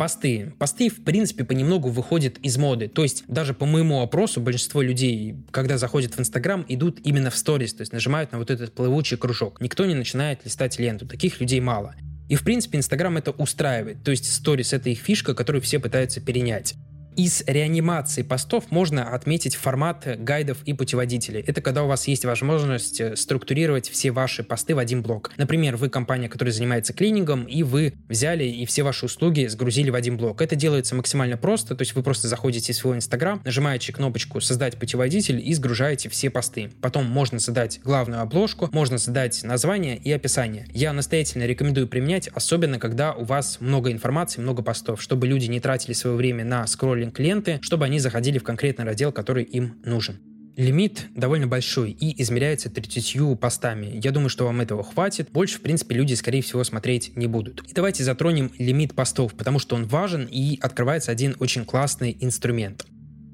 посты. 0.00 0.54
Посты, 0.58 0.88
в 0.88 1.04
принципе, 1.04 1.44
понемногу 1.44 1.90
выходят 1.90 2.38
из 2.38 2.56
моды. 2.56 2.88
То 2.88 3.02
есть 3.02 3.24
даже 3.28 3.52
по 3.52 3.66
моему 3.66 4.00
опросу 4.00 4.40
большинство 4.40 4.80
людей, 4.80 5.36
когда 5.50 5.76
заходят 5.76 6.14
в 6.14 6.20
Инстаграм, 6.20 6.64
идут 6.68 7.00
именно 7.04 7.28
в 7.28 7.36
сторис, 7.36 7.74
то 7.74 7.82
есть 7.82 7.92
нажимают 7.92 8.32
на 8.32 8.38
вот 8.38 8.50
этот 8.50 8.72
плывучий 8.72 9.18
кружок. 9.18 9.60
Никто 9.60 9.84
не 9.84 9.94
начинает 9.94 10.42
листать 10.46 10.78
ленту. 10.78 11.06
Таких 11.06 11.38
людей 11.38 11.60
мало. 11.60 11.94
И, 12.30 12.34
в 12.34 12.44
принципе, 12.44 12.78
Инстаграм 12.78 13.14
это 13.18 13.32
устраивает. 13.32 14.02
То 14.02 14.10
есть 14.10 14.32
сторис— 14.32 14.72
это 14.72 14.88
их 14.88 15.00
фишка, 15.00 15.34
которую 15.34 15.60
все 15.60 15.78
пытаются 15.78 16.22
перенять. 16.22 16.76
Из 17.16 17.42
реанимации 17.46 18.22
постов 18.22 18.70
можно 18.70 19.12
отметить 19.14 19.56
формат 19.56 20.06
гайдов 20.20 20.58
и 20.64 20.72
путеводителей. 20.74 21.42
Это 21.44 21.60
когда 21.60 21.82
у 21.82 21.88
вас 21.88 22.06
есть 22.06 22.24
возможность 22.24 23.00
э, 23.00 23.16
структурировать 23.16 23.90
все 23.90 24.12
ваши 24.12 24.44
посты 24.44 24.74
в 24.74 24.78
один 24.78 25.02
блок. 25.02 25.32
Например, 25.36 25.76
вы 25.76 25.88
компания, 25.88 26.28
которая 26.28 26.52
занимается 26.52 26.92
клинингом, 26.92 27.44
и 27.44 27.64
вы 27.64 27.94
взяли 28.08 28.44
и 28.44 28.64
все 28.64 28.84
ваши 28.84 29.06
услуги 29.06 29.46
сгрузили 29.48 29.90
в 29.90 29.96
один 29.96 30.16
блок. 30.16 30.40
Это 30.40 30.54
делается 30.54 30.94
максимально 30.94 31.36
просто, 31.36 31.74
то 31.74 31.82
есть 31.82 31.94
вы 31.94 32.02
просто 32.02 32.28
заходите 32.28 32.72
в 32.72 32.76
свой 32.76 32.96
Инстаграм, 32.96 33.42
нажимаете 33.44 33.92
кнопочку 33.92 34.40
«Создать 34.40 34.76
путеводитель» 34.76 35.42
и 35.44 35.52
сгружаете 35.52 36.08
все 36.08 36.30
посты. 36.30 36.70
Потом 36.80 37.06
можно 37.06 37.40
задать 37.40 37.80
главную 37.82 38.22
обложку, 38.22 38.68
можно 38.72 38.98
задать 38.98 39.42
название 39.42 39.96
и 39.96 40.12
описание. 40.12 40.68
Я 40.72 40.92
настоятельно 40.92 41.44
рекомендую 41.44 41.88
применять, 41.88 42.28
особенно 42.28 42.78
когда 42.78 43.12
у 43.14 43.24
вас 43.24 43.58
много 43.60 43.90
информации, 43.90 44.40
много 44.40 44.62
постов, 44.62 45.02
чтобы 45.02 45.26
люди 45.26 45.46
не 45.46 45.58
тратили 45.58 45.92
свое 45.92 46.16
время 46.16 46.44
на 46.44 46.66
скроллинг 46.66 46.99
скроллинг 47.00 47.18
ленты, 47.18 47.58
чтобы 47.62 47.86
они 47.86 47.98
заходили 47.98 48.38
в 48.38 48.44
конкретный 48.44 48.84
раздел, 48.84 49.12
который 49.12 49.44
им 49.44 49.80
нужен. 49.84 50.18
Лимит 50.56 51.06
довольно 51.14 51.46
большой 51.46 51.92
и 51.92 52.20
измеряется 52.20 52.68
30 52.68 53.38
постами. 53.40 53.98
Я 54.02 54.10
думаю, 54.10 54.28
что 54.28 54.44
вам 54.44 54.60
этого 54.60 54.82
хватит. 54.82 55.30
Больше, 55.32 55.58
в 55.58 55.62
принципе, 55.62 55.94
люди, 55.94 56.12
скорее 56.14 56.42
всего, 56.42 56.62
смотреть 56.64 57.16
не 57.16 57.26
будут. 57.26 57.62
И 57.66 57.72
давайте 57.72 58.04
затронем 58.04 58.50
лимит 58.58 58.94
постов, 58.94 59.34
потому 59.34 59.58
что 59.58 59.76
он 59.76 59.84
важен 59.86 60.28
и 60.30 60.58
открывается 60.60 61.12
один 61.12 61.34
очень 61.38 61.64
классный 61.64 62.16
инструмент. 62.20 62.84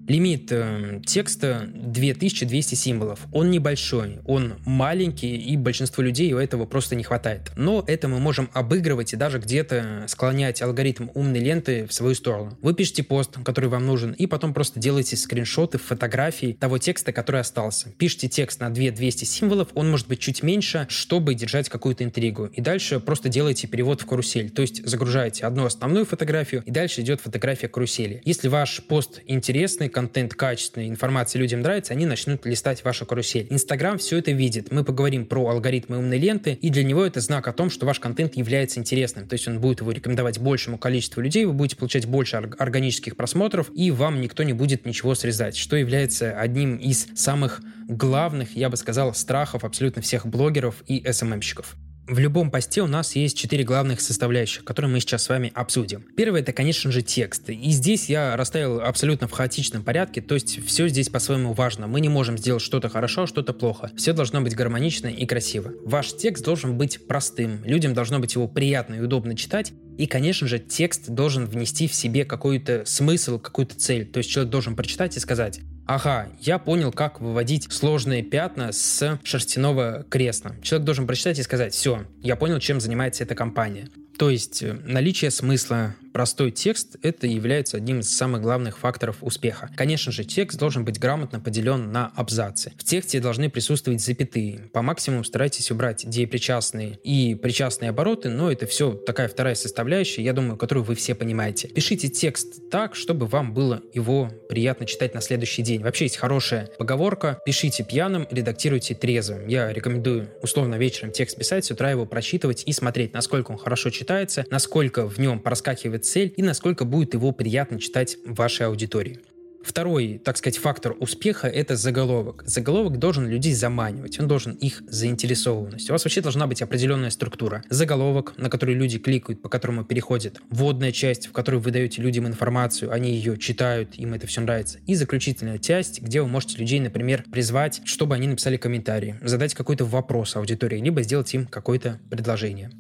Лимит 0.09 0.53
э, 0.53 1.01
текста 1.05 1.69
2200 1.75 2.75
символов. 2.75 3.21
Он 3.33 3.51
небольшой, 3.51 4.21
он 4.25 4.55
маленький, 4.65 5.37
и 5.37 5.57
большинству 5.57 6.03
людей 6.03 6.33
у 6.33 6.39
этого 6.39 6.65
просто 6.65 6.95
не 6.95 7.03
хватает. 7.03 7.51
Но 7.57 7.83
это 7.87 8.09
мы 8.09 8.19
можем 8.19 8.49
обыгрывать 8.53 9.13
и 9.13 9.17
даже 9.17 9.39
где-то 9.39 10.05
склонять 10.07 10.63
алгоритм 10.63 11.09
умной 11.15 11.41
ленты 11.41 11.87
в 11.87 11.93
свою 11.93 12.15
сторону. 12.15 12.57
Вы 12.63 12.75
пишете 12.75 13.03
пост, 13.03 13.37
который 13.45 13.69
вам 13.69 13.87
нужен, 13.87 14.13
и 14.13 14.27
потом 14.27 14.55
просто 14.55 14.79
делаете 14.79 15.17
скриншоты, 15.17 15.79
фотографии 15.79 16.53
того 16.53 16.79
текста, 16.79 17.13
который 17.13 17.41
остался. 17.41 17.91
Пишите 17.99 18.29
текст 18.29 18.61
на 18.61 18.71
2200 18.71 19.25
символов, 19.25 19.69
он 19.75 19.91
может 19.91 20.07
быть 20.07 20.21
чуть 20.21 20.43
меньше, 20.43 20.87
чтобы 20.89 21.35
держать 21.35 21.69
какую-то 21.69 22.05
интригу. 22.05 22.47
И 22.47 22.61
дальше 22.61 23.01
просто 23.01 23.29
делаете 23.29 23.67
перевод 23.67 24.03
в 24.03 24.07
карусель. 24.07 24.51
То 24.51 24.63
есть 24.63 24.87
загружаете 24.87 25.47
одну 25.47 25.65
основную 25.65 26.07
фотографию, 26.07 26.63
и 26.65 26.71
дальше 26.71 27.01
идет 27.01 27.21
фотография 27.21 27.69
карусели. 27.69 28.23
Если 28.25 28.49
ваш 28.49 28.83
пост 28.83 29.21
интересный, 29.27 29.89
контент 29.97 30.35
качественный, 30.35 30.89
информация 30.89 31.41
людям 31.41 31.63
нравится, 31.63 31.95
они 31.95 32.05
начнут 32.05 32.45
листать 32.45 32.85
вашу 32.85 33.07
карусель. 33.07 33.47
Инстаграм 33.49 33.97
все 33.97 34.19
это 34.19 34.31
видит. 34.31 34.71
Мы 34.71 34.85
поговорим 34.85 35.25
про 35.25 35.49
алгоритмы 35.49 35.97
умной 35.97 36.19
ленты, 36.19 36.53
и 36.53 36.69
для 36.69 36.85
него 36.85 37.03
это 37.03 37.21
знак 37.23 37.49
о 37.49 37.55
том, 37.55 37.71
что 37.71 37.87
ваш 37.87 37.99
контент 37.99 38.37
является 38.37 38.79
интересным. 38.79 39.27
То 39.27 39.33
есть 39.33 39.49
он 39.49 39.59
будет 39.59 39.81
его 39.81 39.93
рекомендовать 39.93 40.39
большему 40.39 40.77
количеству 40.77 41.23
людей, 41.23 41.47
вы 41.47 41.55
будете 41.55 41.77
получать 41.77 42.05
больше 42.05 42.37
органических 42.37 43.17
просмотров, 43.17 43.71
и 43.75 43.91
вам 43.91 44.21
никто 44.21 44.43
не 44.43 44.53
будет 44.53 44.85
ничего 44.85 45.15
срезать, 45.15 45.57
что 45.57 45.77
является 45.77 46.39
одним 46.39 46.77
из 46.77 47.07
самых 47.15 47.63
главных, 47.89 48.55
я 48.55 48.69
бы 48.69 48.77
сказал, 48.77 49.15
страхов 49.15 49.65
абсолютно 49.65 50.03
всех 50.03 50.27
блогеров 50.27 50.83
и 50.87 51.11
СММщиков. 51.11 51.75
В 52.09 52.21
любом 52.21 52.53
посте 52.53 52.83
у 52.83 52.87
нас 52.87 53.17
есть 53.17 53.37
четыре 53.37 53.65
главных 53.65 54.01
составляющих, 54.01 54.63
которые 54.63 54.89
мы 54.93 55.01
сейчас 55.01 55.25
с 55.25 55.29
вами 55.29 55.51
обсудим. 55.53 56.05
Первое 56.17 56.41
это, 56.41 56.53
конечно 56.53 56.93
же, 56.93 57.03
текст. 57.03 57.51
И 57.51 57.71
здесь 57.71 58.09
я 58.09 58.37
расставил 58.37 58.81
абсолютно 58.81 59.27
в 59.27 59.33
хаотичном 59.33 59.83
порядке, 59.83 60.21
то 60.21 60.35
есть 60.35 60.65
все 60.65 60.87
здесь 60.87 61.09
по-своему 61.09 61.53
важно. 61.53 61.89
Мы 61.89 62.01
не 62.01 62.09
можем 62.09 62.39
сделать 62.39 62.63
что-то 62.63 62.89
хорошо, 62.89 63.27
что-то 63.27 63.53
плохо. 63.53 63.91
Все 63.97 64.13
должно 64.13 64.41
быть 64.41 64.55
гармонично 64.55 65.09
и 65.09 65.27
красиво. 65.27 65.73
Ваш 65.85 66.13
текст 66.13 66.45
должен 66.45 66.79
быть 66.79 67.09
простым, 67.09 67.65
людям 67.65 67.93
должно 67.93 68.21
быть 68.21 68.37
его 68.37 68.47
приятно 68.47 68.95
и 68.95 69.01
удобно 69.01 69.37
читать, 69.37 69.73
и, 69.99 70.07
конечно 70.07 70.47
же, 70.47 70.61
текст 70.61 71.09
должен 71.09 71.47
внести 71.47 71.89
в 71.89 71.95
себе 71.95 72.25
какой-то 72.25 72.85
смысл, 72.87 73.41
какую-то 73.41 73.75
цель. 73.75 74.07
То 74.07 74.19
есть 74.19 74.31
человек 74.31 74.53
должен 74.53 74.77
прочитать 74.77 75.17
и 75.17 75.21
сказать, 75.21 75.59
Ага, 75.87 76.27
я 76.41 76.59
понял, 76.59 76.91
как 76.91 77.21
выводить 77.21 77.73
сложные 77.73 78.23
пятна 78.23 78.73
с 78.73 79.21
шерстяного 79.23 80.05
кресла. 80.09 80.57
Человек 80.61 80.85
должен 80.85 81.07
прочитать 81.07 81.39
и 81.39 81.43
сказать, 81.45 81.75
все, 81.75 82.05
я 82.23 82.35
понял, 82.35 82.59
чем 82.59 82.81
занимается 82.81 83.23
эта 83.23 83.37
компания. 83.37 83.89
То 84.19 84.31
есть 84.31 84.63
э, 84.63 84.73
наличие 84.85 85.31
смысла, 85.31 85.95
простой 86.13 86.51
текст– 86.51 86.97
это 87.03 87.27
является 87.27 87.77
одним 87.77 88.01
из 88.01 88.09
самых 88.09 88.41
главных 88.41 88.79
факторов 88.79 89.19
успеха. 89.21 89.69
Конечно 89.77 90.11
же, 90.11 90.25
текст 90.25 90.59
должен 90.59 90.83
быть 90.83 90.99
грамотно 90.99 91.41
поделен 91.41 91.93
на 91.93 92.11
абзацы. 92.17 92.73
В 92.79 92.85
тексте 92.85 93.21
должны 93.21 93.51
присутствовать 93.51 94.01
запятые. 94.01 94.71
По 94.73 94.81
максимуму 94.81 95.25
старайтесь 95.25 95.71
убрать 95.71 96.09
деепричастные 96.09 96.99
и 97.05 97.35
причастные 97.35 97.91
обороты, 97.91 98.31
но 98.31 98.51
это 98.51 98.67
все 98.67 98.93
такая 98.93 99.29
вторая 99.29 99.55
составляющая, 99.55 100.23
я 100.23 100.33
думаю, 100.33 100.57
которую 100.57 100.85
вы 100.85 100.95
все 100.95 101.15
понимаете. 101.15 101.69
Пишите 101.69 102.09
текст 102.09 102.71
так, 102.71 102.95
чтобы 102.95 103.27
вам 103.27 103.53
было 103.53 103.83
его 103.93 104.31
приятно 104.49 104.87
читать 104.87 105.13
на 105.13 105.21
следующий 105.21 105.61
день. 105.61 105.83
Вообще 105.83 106.07
есть 106.07 106.17
хорошая 106.17 106.71
поговорка 106.79 107.39
«пишите 107.45 107.85
пьяным, 107.85 108.27
редактируйте 108.31 108.95
трезвым». 108.95 109.47
Я 109.49 109.71
рекомендую 109.71 110.31
условно 110.41 110.77
вечером 110.77 111.13
текст 111.13 111.37
писать, 111.37 111.67
с 111.67 111.71
утра 111.71 111.91
его 111.91 112.07
прочитывать 112.07 112.63
и 112.65 112.73
смотреть, 112.73 113.13
насколько 113.13 113.51
он 113.51 113.59
хорошо 113.59 113.91
читается 113.91 114.06
читается, 114.07 114.45
насколько 114.53 115.09
в 115.09 115.19
нем 115.19 115.41
проскакивает 115.41 116.05
цель 116.05 116.33
и 116.37 116.43
насколько 116.43 116.85
будет 116.85 117.15
его 117.15 117.33
приятно 117.33 117.81
читать 117.81 118.19
вашей 118.25 118.67
аудитории. 118.67 119.19
Второй, 119.65 120.21
так 120.25 120.37
сказать, 120.37 120.59
фактор 120.59 120.95
успеха– 121.01 121.49
это 121.63 121.75
заголовок. 121.75 122.45
Заголовок 122.47 123.01
должен 123.01 123.27
людей 123.27 123.53
заманивать, 123.53 124.21
он 124.21 124.29
должен 124.29 124.53
их 124.53 124.81
заинтересованность. 124.87 125.91
У 125.91 125.93
вас 125.93 126.05
вообще 126.05 126.21
должна 126.21 126.47
быть 126.47 126.63
определенная 126.63 127.11
структура. 127.11 127.65
Заголовок, 127.69 128.35
на 128.37 128.49
который 128.49 128.77
люди 128.77 129.01
кликают, 129.01 129.43
по 129.43 129.49
которому 129.49 129.85
переходят. 129.85 130.41
Вводная 130.51 130.93
часть, 130.93 131.27
в 131.27 131.33
которой 131.33 131.57
вы 131.57 131.73
даете 131.73 132.01
людям 132.01 132.29
информацию, 132.29 132.93
они 132.93 133.11
ее 133.11 133.37
читают, 133.39 133.97
им 133.97 134.15
это 134.15 134.29
все 134.29 134.41
нравится. 134.41 134.79
И 134.87 134.95
заключительная 134.95 135.59
часть, 135.59 136.01
где 136.01 136.23
вы 136.23 136.29
можете 136.29 136.59
людей, 136.59 136.79
например, 136.79 137.25
призвать, 137.33 137.81
чтобы 137.85 138.15
они 138.15 138.29
написали 138.29 138.57
комментарии, 138.57 139.19
задать 139.21 139.55
какой-то 139.55 139.85
вопрос 139.85 140.37
аудитории, 140.37 140.79
либо 140.79 141.03
сделать 141.03 141.35
им 141.35 141.45
какое-то 141.45 141.99
предложение. 142.09 142.71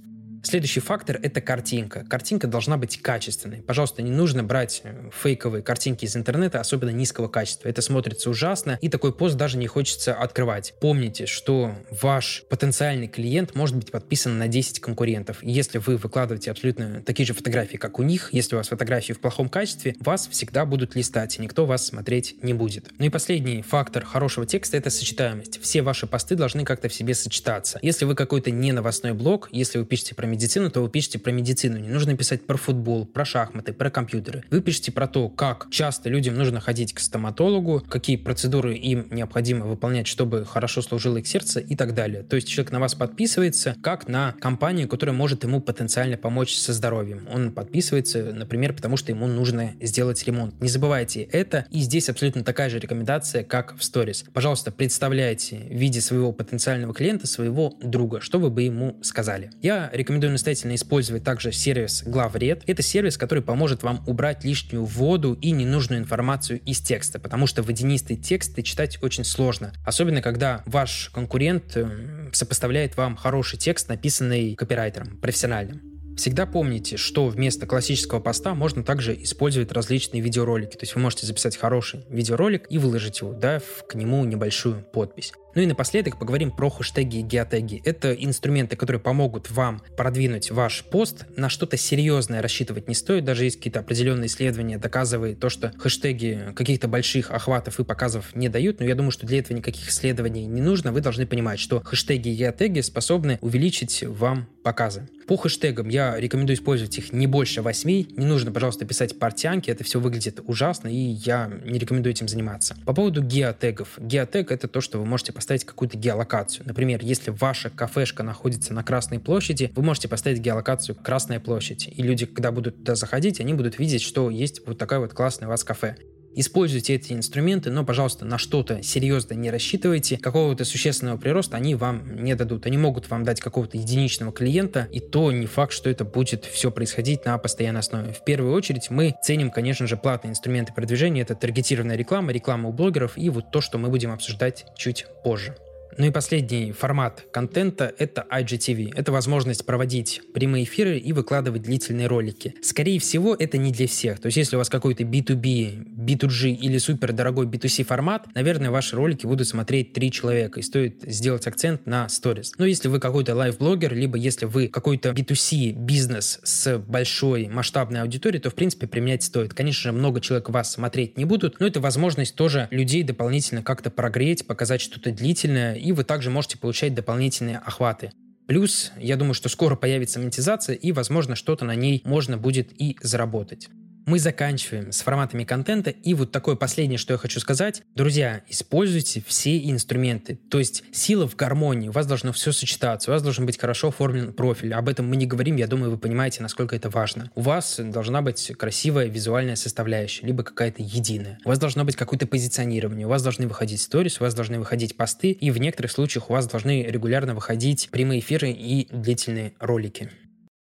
Следующий 0.46 0.78
фактор— 0.78 1.18
это 1.24 1.40
картинка. 1.40 2.06
Картинка 2.08 2.46
должна 2.46 2.76
быть 2.76 3.02
качественной. 3.02 3.62
Пожалуйста, 3.62 4.00
не 4.00 4.12
нужно 4.12 4.44
брать 4.44 4.80
э, 4.84 5.10
фейковые 5.12 5.60
картинки 5.60 6.04
из 6.04 6.16
интернета, 6.16 6.60
особенно 6.60 6.90
низкого 6.90 7.26
качества. 7.26 7.68
Это 7.68 7.82
смотрится 7.82 8.30
ужасно, 8.30 8.78
и 8.80 8.88
такой 8.88 9.12
пост 9.12 9.34
даже 9.34 9.58
не 9.58 9.66
хочется 9.66 10.14
открывать. 10.14 10.74
Помните, 10.80 11.26
что 11.26 11.74
ваш 11.90 12.44
потенциальный 12.48 13.08
клиент 13.08 13.56
может 13.56 13.74
быть 13.74 13.90
подписан 13.90 14.38
на 14.38 14.46
10 14.46 14.78
конкурентов. 14.78 15.42
И 15.42 15.50
если 15.50 15.78
вы 15.78 15.96
выкладываете 15.96 16.52
абсолютно 16.52 17.02
такие 17.02 17.26
же 17.26 17.34
фотографии, 17.34 17.76
как 17.76 17.98
у 17.98 18.04
них, 18.04 18.28
если 18.30 18.54
у 18.54 18.58
вас 18.58 18.68
фотографии 18.68 19.14
в 19.14 19.20
плохом 19.20 19.48
качестве, 19.48 19.96
вас 19.98 20.28
всегда 20.28 20.64
будут 20.64 20.94
листать, 20.94 21.40
и 21.40 21.42
никто 21.42 21.66
вас 21.66 21.84
смотреть 21.84 22.36
не 22.44 22.54
будет. 22.54 22.92
Ну 23.00 23.06
и 23.06 23.08
последний 23.08 23.62
фактор 23.62 24.04
хорошего 24.04 24.46
текста— 24.46 24.76
это 24.78 24.90
сочетаемость. 24.90 25.60
Все 25.60 25.82
ваши 25.82 26.06
посты 26.06 26.36
должны 26.36 26.64
как-то 26.64 26.88
в 26.88 26.94
себе 26.94 27.14
сочетаться. 27.14 27.80
Если 27.82 28.04
вы 28.04 28.14
какой-то 28.14 28.52
не 28.52 28.70
новостной 28.70 29.12
блог, 29.12 29.48
если 29.50 29.78
вы 29.78 29.84
пишете 29.84 30.14
про 30.14 30.35
медицину, 30.36 30.70
то 30.70 30.82
вы 30.82 30.90
пишете 30.90 31.18
про 31.18 31.32
медицину. 31.32 31.78
Не 31.78 31.88
нужно 31.88 32.16
писать 32.16 32.46
про 32.46 32.56
футбол, 32.56 33.06
про 33.06 33.24
шахматы, 33.24 33.72
про 33.72 33.90
компьютеры. 33.90 34.44
Вы 34.50 34.60
пишете 34.60 34.92
про 34.92 35.08
то, 35.08 35.28
как 35.28 35.68
часто 35.70 36.10
людям 36.10 36.36
нужно 36.36 36.60
ходить 36.60 36.92
к 36.92 37.00
стоматологу, 37.00 37.82
какие 37.88 38.16
процедуры 38.16 38.74
им 38.74 39.08
необходимо 39.10 39.66
выполнять, 39.66 40.06
чтобы 40.06 40.44
хорошо 40.44 40.82
служило 40.82 41.16
их 41.16 41.26
сердце 41.26 41.60
и 41.60 41.74
так 41.74 41.94
далее. 41.94 42.22
То 42.22 42.36
есть 42.36 42.48
человек 42.48 42.70
на 42.70 42.80
вас 42.80 42.94
подписывается 42.94 43.76
как 43.82 44.08
на 44.08 44.32
компанию, 44.32 44.88
которая 44.88 45.16
может 45.16 45.44
ему 45.44 45.60
потенциально 45.60 46.18
помочь 46.18 46.54
со 46.54 46.72
здоровьем. 46.72 47.26
Он 47.32 47.50
подписывается, 47.52 48.32
например, 48.32 48.74
потому 48.74 48.96
что 48.96 49.12
ему 49.12 49.26
нужно 49.26 49.72
сделать 49.80 50.22
ремонт. 50.26 50.60
Не 50.60 50.68
забывайте 50.68 51.22
это. 51.22 51.64
И 51.70 51.80
здесь 51.80 52.10
абсолютно 52.10 52.44
такая 52.44 52.68
же 52.68 52.78
рекомендация, 52.78 53.42
как 53.42 53.76
в 53.76 53.82
сторис. 53.82 54.24
Пожалуйста, 54.34 54.70
представляйте 54.70 55.56
в 55.56 55.74
виде 55.74 56.00
своего 56.00 56.32
потенциального 56.32 56.92
клиента 56.92 57.26
своего 57.26 57.74
друга, 57.82 58.20
что 58.20 58.38
вы 58.38 58.50
бы 58.50 58.62
ему 58.62 58.98
сказали. 59.02 59.50
Я 59.62 59.90
рекомендую 59.92 60.15
рекомендую 60.16 60.32
настоятельно 60.32 60.74
использовать 60.74 61.24
также 61.24 61.52
сервис 61.52 62.02
Главред. 62.06 62.62
Это 62.66 62.82
сервис, 62.82 63.18
который 63.18 63.42
поможет 63.42 63.82
вам 63.82 64.02
убрать 64.06 64.44
лишнюю 64.44 64.84
воду 64.84 65.36
и 65.42 65.50
ненужную 65.50 66.00
информацию 66.00 66.60
из 66.60 66.80
текста, 66.80 67.18
потому 67.18 67.46
что 67.46 67.62
водянистые 67.62 68.16
тексты 68.16 68.62
читать 68.62 68.98
очень 69.02 69.24
сложно. 69.24 69.72
Особенно, 69.84 70.22
когда 70.22 70.62
ваш 70.64 71.10
конкурент 71.12 71.76
э, 71.76 72.30
сопоставляет 72.32 72.96
вам 72.96 73.16
хороший 73.16 73.58
текст, 73.58 73.88
написанный 73.88 74.54
копирайтером, 74.54 75.18
профессиональным. 75.18 75.82
Всегда 76.16 76.46
помните, 76.46 76.96
что 76.96 77.28
вместо 77.28 77.66
классического 77.66 78.20
поста 78.20 78.54
можно 78.54 78.82
также 78.82 79.14
использовать 79.22 79.70
различные 79.70 80.22
видеоролики. 80.22 80.76
То 80.76 80.84
есть 80.84 80.94
вы 80.94 81.02
можете 81.02 81.26
записать 81.26 81.58
хороший 81.58 82.06
видеоролик 82.08 82.66
и 82.70 82.78
выложить 82.78 83.20
его, 83.20 83.34
дав 83.34 83.62
к 83.86 83.94
нему 83.94 84.24
небольшую 84.24 84.82
подпись. 84.82 85.34
Ну 85.56 85.62
и 85.62 85.66
напоследок 85.66 86.18
поговорим 86.18 86.50
про 86.50 86.68
хэштеги 86.68 87.20
и 87.20 87.22
геотеги. 87.22 87.80
Это 87.86 88.12
инструменты, 88.12 88.76
которые 88.76 89.00
помогут 89.00 89.50
вам 89.50 89.80
продвинуть 89.96 90.50
ваш 90.50 90.84
пост. 90.84 91.24
На 91.34 91.48
что-то 91.48 91.78
серьезное 91.78 92.42
рассчитывать 92.42 92.88
не 92.88 92.94
стоит, 92.94 93.24
даже 93.24 93.44
есть 93.44 93.56
какие-то 93.56 93.80
определенные 93.80 94.26
исследования, 94.26 94.76
доказывают 94.76 95.40
то, 95.40 95.48
что 95.48 95.72
хэштеги 95.78 96.52
каких-то 96.54 96.88
больших 96.88 97.30
охватов 97.30 97.80
и 97.80 97.84
показов 97.84 98.36
не 98.36 98.50
дают, 98.50 98.80
но 98.80 98.86
я 98.86 98.94
думаю, 98.94 99.12
что 99.12 99.26
для 99.26 99.38
этого 99.38 99.56
никаких 99.56 99.88
исследований 99.88 100.44
не 100.44 100.60
нужно. 100.60 100.92
Вы 100.92 101.00
должны 101.00 101.26
понимать, 101.26 101.58
что 101.58 101.80
хэштеги 101.80 102.28
и 102.28 102.34
геотеги 102.34 102.80
способны 102.80 103.38
увеличить 103.40 104.04
вам 104.06 104.50
показы. 104.66 105.08
По 105.28 105.36
хэштегам 105.36 105.88
я 105.88 106.18
рекомендую 106.18 106.56
использовать 106.56 106.98
их 106.98 107.12
не 107.12 107.28
больше 107.28 107.62
8. 107.62 107.88
Не 107.88 108.26
нужно, 108.26 108.50
пожалуйста, 108.50 108.84
писать 108.84 109.16
портянки, 109.16 109.70
это 109.70 109.84
все 109.84 110.00
выглядит 110.00 110.40
ужасно, 110.44 110.88
и 110.88 110.96
я 110.96 111.48
не 111.64 111.78
рекомендую 111.78 112.12
этим 112.12 112.26
заниматься. 112.26 112.76
По 112.84 112.92
поводу 112.92 113.22
геотегов. 113.22 113.90
Геотег— 113.96 114.50
это 114.50 114.66
то, 114.66 114.80
что 114.80 114.98
вы 114.98 115.06
можете 115.06 115.32
поставить 115.32 115.64
какую-то 115.64 115.96
геолокацию. 115.96 116.66
Например, 116.66 116.98
если 117.00 117.30
ваша 117.30 117.70
кафешка 117.70 118.24
находится 118.24 118.74
на 118.74 118.82
Красной 118.82 119.20
площади, 119.20 119.70
вы 119.76 119.84
можете 119.84 120.08
поставить 120.08 120.40
геолокацию 120.40 120.96
«Красная 120.96 121.38
площадь». 121.38 121.86
И 121.86 122.02
люди, 122.02 122.26
когда 122.26 122.50
будут 122.50 122.78
туда 122.78 122.96
заходить, 122.96 123.38
они 123.38 123.54
будут 123.54 123.78
видеть, 123.78 124.02
что 124.02 124.30
есть 124.30 124.66
вот 124.66 124.78
такая 124.78 124.98
вот 124.98 125.12
классная 125.14 125.46
у 125.46 125.50
вас 125.50 125.62
кафе. 125.62 125.94
Используйте 126.38 126.94
эти 126.94 127.14
инструменты, 127.14 127.70
но, 127.70 127.82
пожалуйста, 127.82 128.26
на 128.26 128.36
что-то 128.36 128.82
серьезно 128.82 129.32
не 129.32 129.50
рассчитывайте. 129.50 130.18
Какого-то 130.18 130.66
существенного 130.66 131.16
прироста 131.16 131.56
они 131.56 131.74
вам 131.74 132.22
не 132.22 132.34
дадут. 132.34 132.66
Они 132.66 132.76
могут 132.76 133.08
вам 133.08 133.24
дать 133.24 133.40
какого-то 133.40 133.78
единичного 133.78 134.32
клиента, 134.32 134.86
и 134.92 135.00
то 135.00 135.32
не 135.32 135.46
факт, 135.46 135.72
что 135.72 135.88
это 135.88 136.04
будет 136.04 136.44
все 136.44 136.70
происходить 136.70 137.24
на 137.24 137.38
постоянной 137.38 137.80
основе. 137.80 138.12
В 138.12 138.22
первую 138.22 138.52
очередь 138.52 138.90
мы 138.90 139.14
ценим, 139.22 139.50
конечно 139.50 139.86
же, 139.86 139.96
платные 139.96 140.32
инструменты 140.32 140.74
продвижения. 140.74 141.22
Это 141.22 141.34
таргетированная 141.34 141.96
реклама, 141.96 142.32
реклама 142.32 142.68
у 142.68 142.72
блогеров 142.72 143.16
и 143.16 143.30
вот 143.30 143.50
то, 143.50 143.62
что 143.62 143.78
мы 143.78 143.88
будем 143.88 144.12
обсуждать 144.12 144.66
чуть 144.76 145.06
позже. 145.24 145.56
Ну 145.98 146.06
и 146.06 146.10
последний 146.10 146.72
формат 146.72 147.26
контента— 147.32 147.92
это 147.98 148.26
IGTV. 148.30 148.92
Это 148.94 149.12
возможность 149.12 149.64
проводить 149.64 150.20
прямые 150.34 150.64
эфиры 150.64 150.98
и 150.98 151.12
выкладывать 151.14 151.62
длительные 151.62 152.06
ролики. 152.06 152.54
Скорее 152.60 153.00
всего, 153.00 153.34
это 153.34 153.56
не 153.56 153.72
для 153.72 153.86
всех. 153.86 154.20
То 154.20 154.26
есть 154.26 154.36
если 154.36 154.56
у 154.56 154.58
вас 154.58 154.68
какой-то 154.68 155.04
B2B, 155.04 155.96
B2G 155.96 156.50
или 156.50 156.76
супер 156.76 157.12
дорогой 157.12 157.46
B2C 157.46 157.84
формат, 157.84 158.26
наверное, 158.34 158.70
ваши 158.70 158.94
ролики 158.94 159.24
будут 159.24 159.48
смотреть 159.48 159.94
три 159.94 160.10
человека, 160.10 160.60
и 160.60 160.62
стоит 160.62 161.02
сделать 161.02 161.46
акцент 161.46 161.86
на 161.86 162.06
stories. 162.06 162.52
Но 162.58 162.66
если 162.66 162.88
вы 162.88 163.00
какой-то 163.00 163.34
live-блогер, 163.34 163.94
либо 163.94 164.18
если 164.18 164.44
вы 164.44 164.68
какой-то 164.68 165.10
B2C 165.10 165.72
бизнес 165.72 166.40
с 166.42 166.76
большой 166.76 167.48
масштабной 167.48 168.02
аудиторией, 168.02 168.42
то, 168.42 168.50
в 168.50 168.54
принципе, 168.54 168.86
применять 168.86 169.22
стоит. 169.22 169.54
Конечно 169.54 169.82
же, 169.82 169.92
много 169.92 170.20
человек 170.20 170.50
вас 170.50 170.72
смотреть 170.72 171.16
не 171.16 171.24
будут, 171.24 171.58
но 171.58 171.66
это 171.66 171.80
возможность 171.80 172.34
тоже 172.34 172.68
людей 172.70 173.02
дополнительно 173.02 173.62
как-то 173.62 173.90
прогреть, 173.90 174.46
показать 174.46 174.82
что-то 174.82 175.10
длительное 175.10 175.85
и 175.86 175.92
вы 175.92 176.02
также 176.02 176.30
можете 176.30 176.58
получать 176.58 176.94
дополнительные 176.94 177.58
охваты. 177.58 178.10
Плюс, 178.48 178.90
я 178.98 179.16
думаю, 179.16 179.34
что 179.34 179.48
скоро 179.48 179.76
появится 179.76 180.18
монетизация, 180.18 180.74
и, 180.74 180.90
возможно, 180.90 181.36
что-то 181.36 181.64
на 181.64 181.76
ней 181.76 182.02
можно 182.04 182.36
будет 182.36 182.72
и 182.80 182.96
заработать 183.00 183.68
мы 184.06 184.20
заканчиваем 184.20 184.92
с 184.92 185.00
форматами 185.02 185.44
контента. 185.44 185.90
И 185.90 186.14
вот 186.14 186.32
такое 186.32 186.54
последнее, 186.54 186.96
что 186.96 187.12
я 187.12 187.18
хочу 187.18 187.40
сказать. 187.40 187.82
Друзья, 187.94 188.42
используйте 188.48 189.22
все 189.26 189.58
инструменты. 189.70 190.36
То 190.48 190.58
есть 190.58 190.84
сила 190.92 191.28
в 191.28 191.36
гармонии. 191.36 191.88
У 191.88 191.92
вас 191.92 192.06
должно 192.06 192.32
все 192.32 192.52
сочетаться. 192.52 193.10
У 193.10 193.14
вас 193.14 193.22
должен 193.22 193.44
быть 193.44 193.58
хорошо 193.58 193.88
оформлен 193.88 194.32
профиль. 194.32 194.72
Об 194.72 194.88
этом 194.88 195.08
мы 195.08 195.16
не 195.16 195.26
говорим. 195.26 195.56
Я 195.56 195.66
думаю, 195.66 195.90
вы 195.90 195.98
понимаете, 195.98 196.42
насколько 196.42 196.76
это 196.76 196.88
важно. 196.88 197.30
У 197.34 197.40
вас 197.40 197.80
должна 197.80 198.22
быть 198.22 198.52
красивая 198.56 199.06
визуальная 199.06 199.56
составляющая, 199.56 200.24
либо 200.24 200.44
какая-то 200.44 200.82
единая. 200.82 201.38
У 201.44 201.48
вас 201.48 201.58
должно 201.58 201.84
быть 201.84 201.96
какое-то 201.96 202.28
позиционирование. 202.28 203.06
У 203.06 203.10
вас 203.10 203.22
должны 203.22 203.48
выходить 203.48 203.80
сторис, 203.80 204.20
у 204.20 204.24
вас 204.24 204.34
должны 204.34 204.60
выходить 204.60 204.96
посты. 204.96 205.32
И 205.32 205.50
в 205.50 205.58
некоторых 205.58 205.90
случаях 205.90 206.30
у 206.30 206.32
вас 206.32 206.46
должны 206.46 206.84
регулярно 206.84 207.34
выходить 207.34 207.88
прямые 207.90 208.20
эфиры 208.20 208.50
и 208.52 208.86
длительные 208.92 209.54
ролики. 209.58 210.10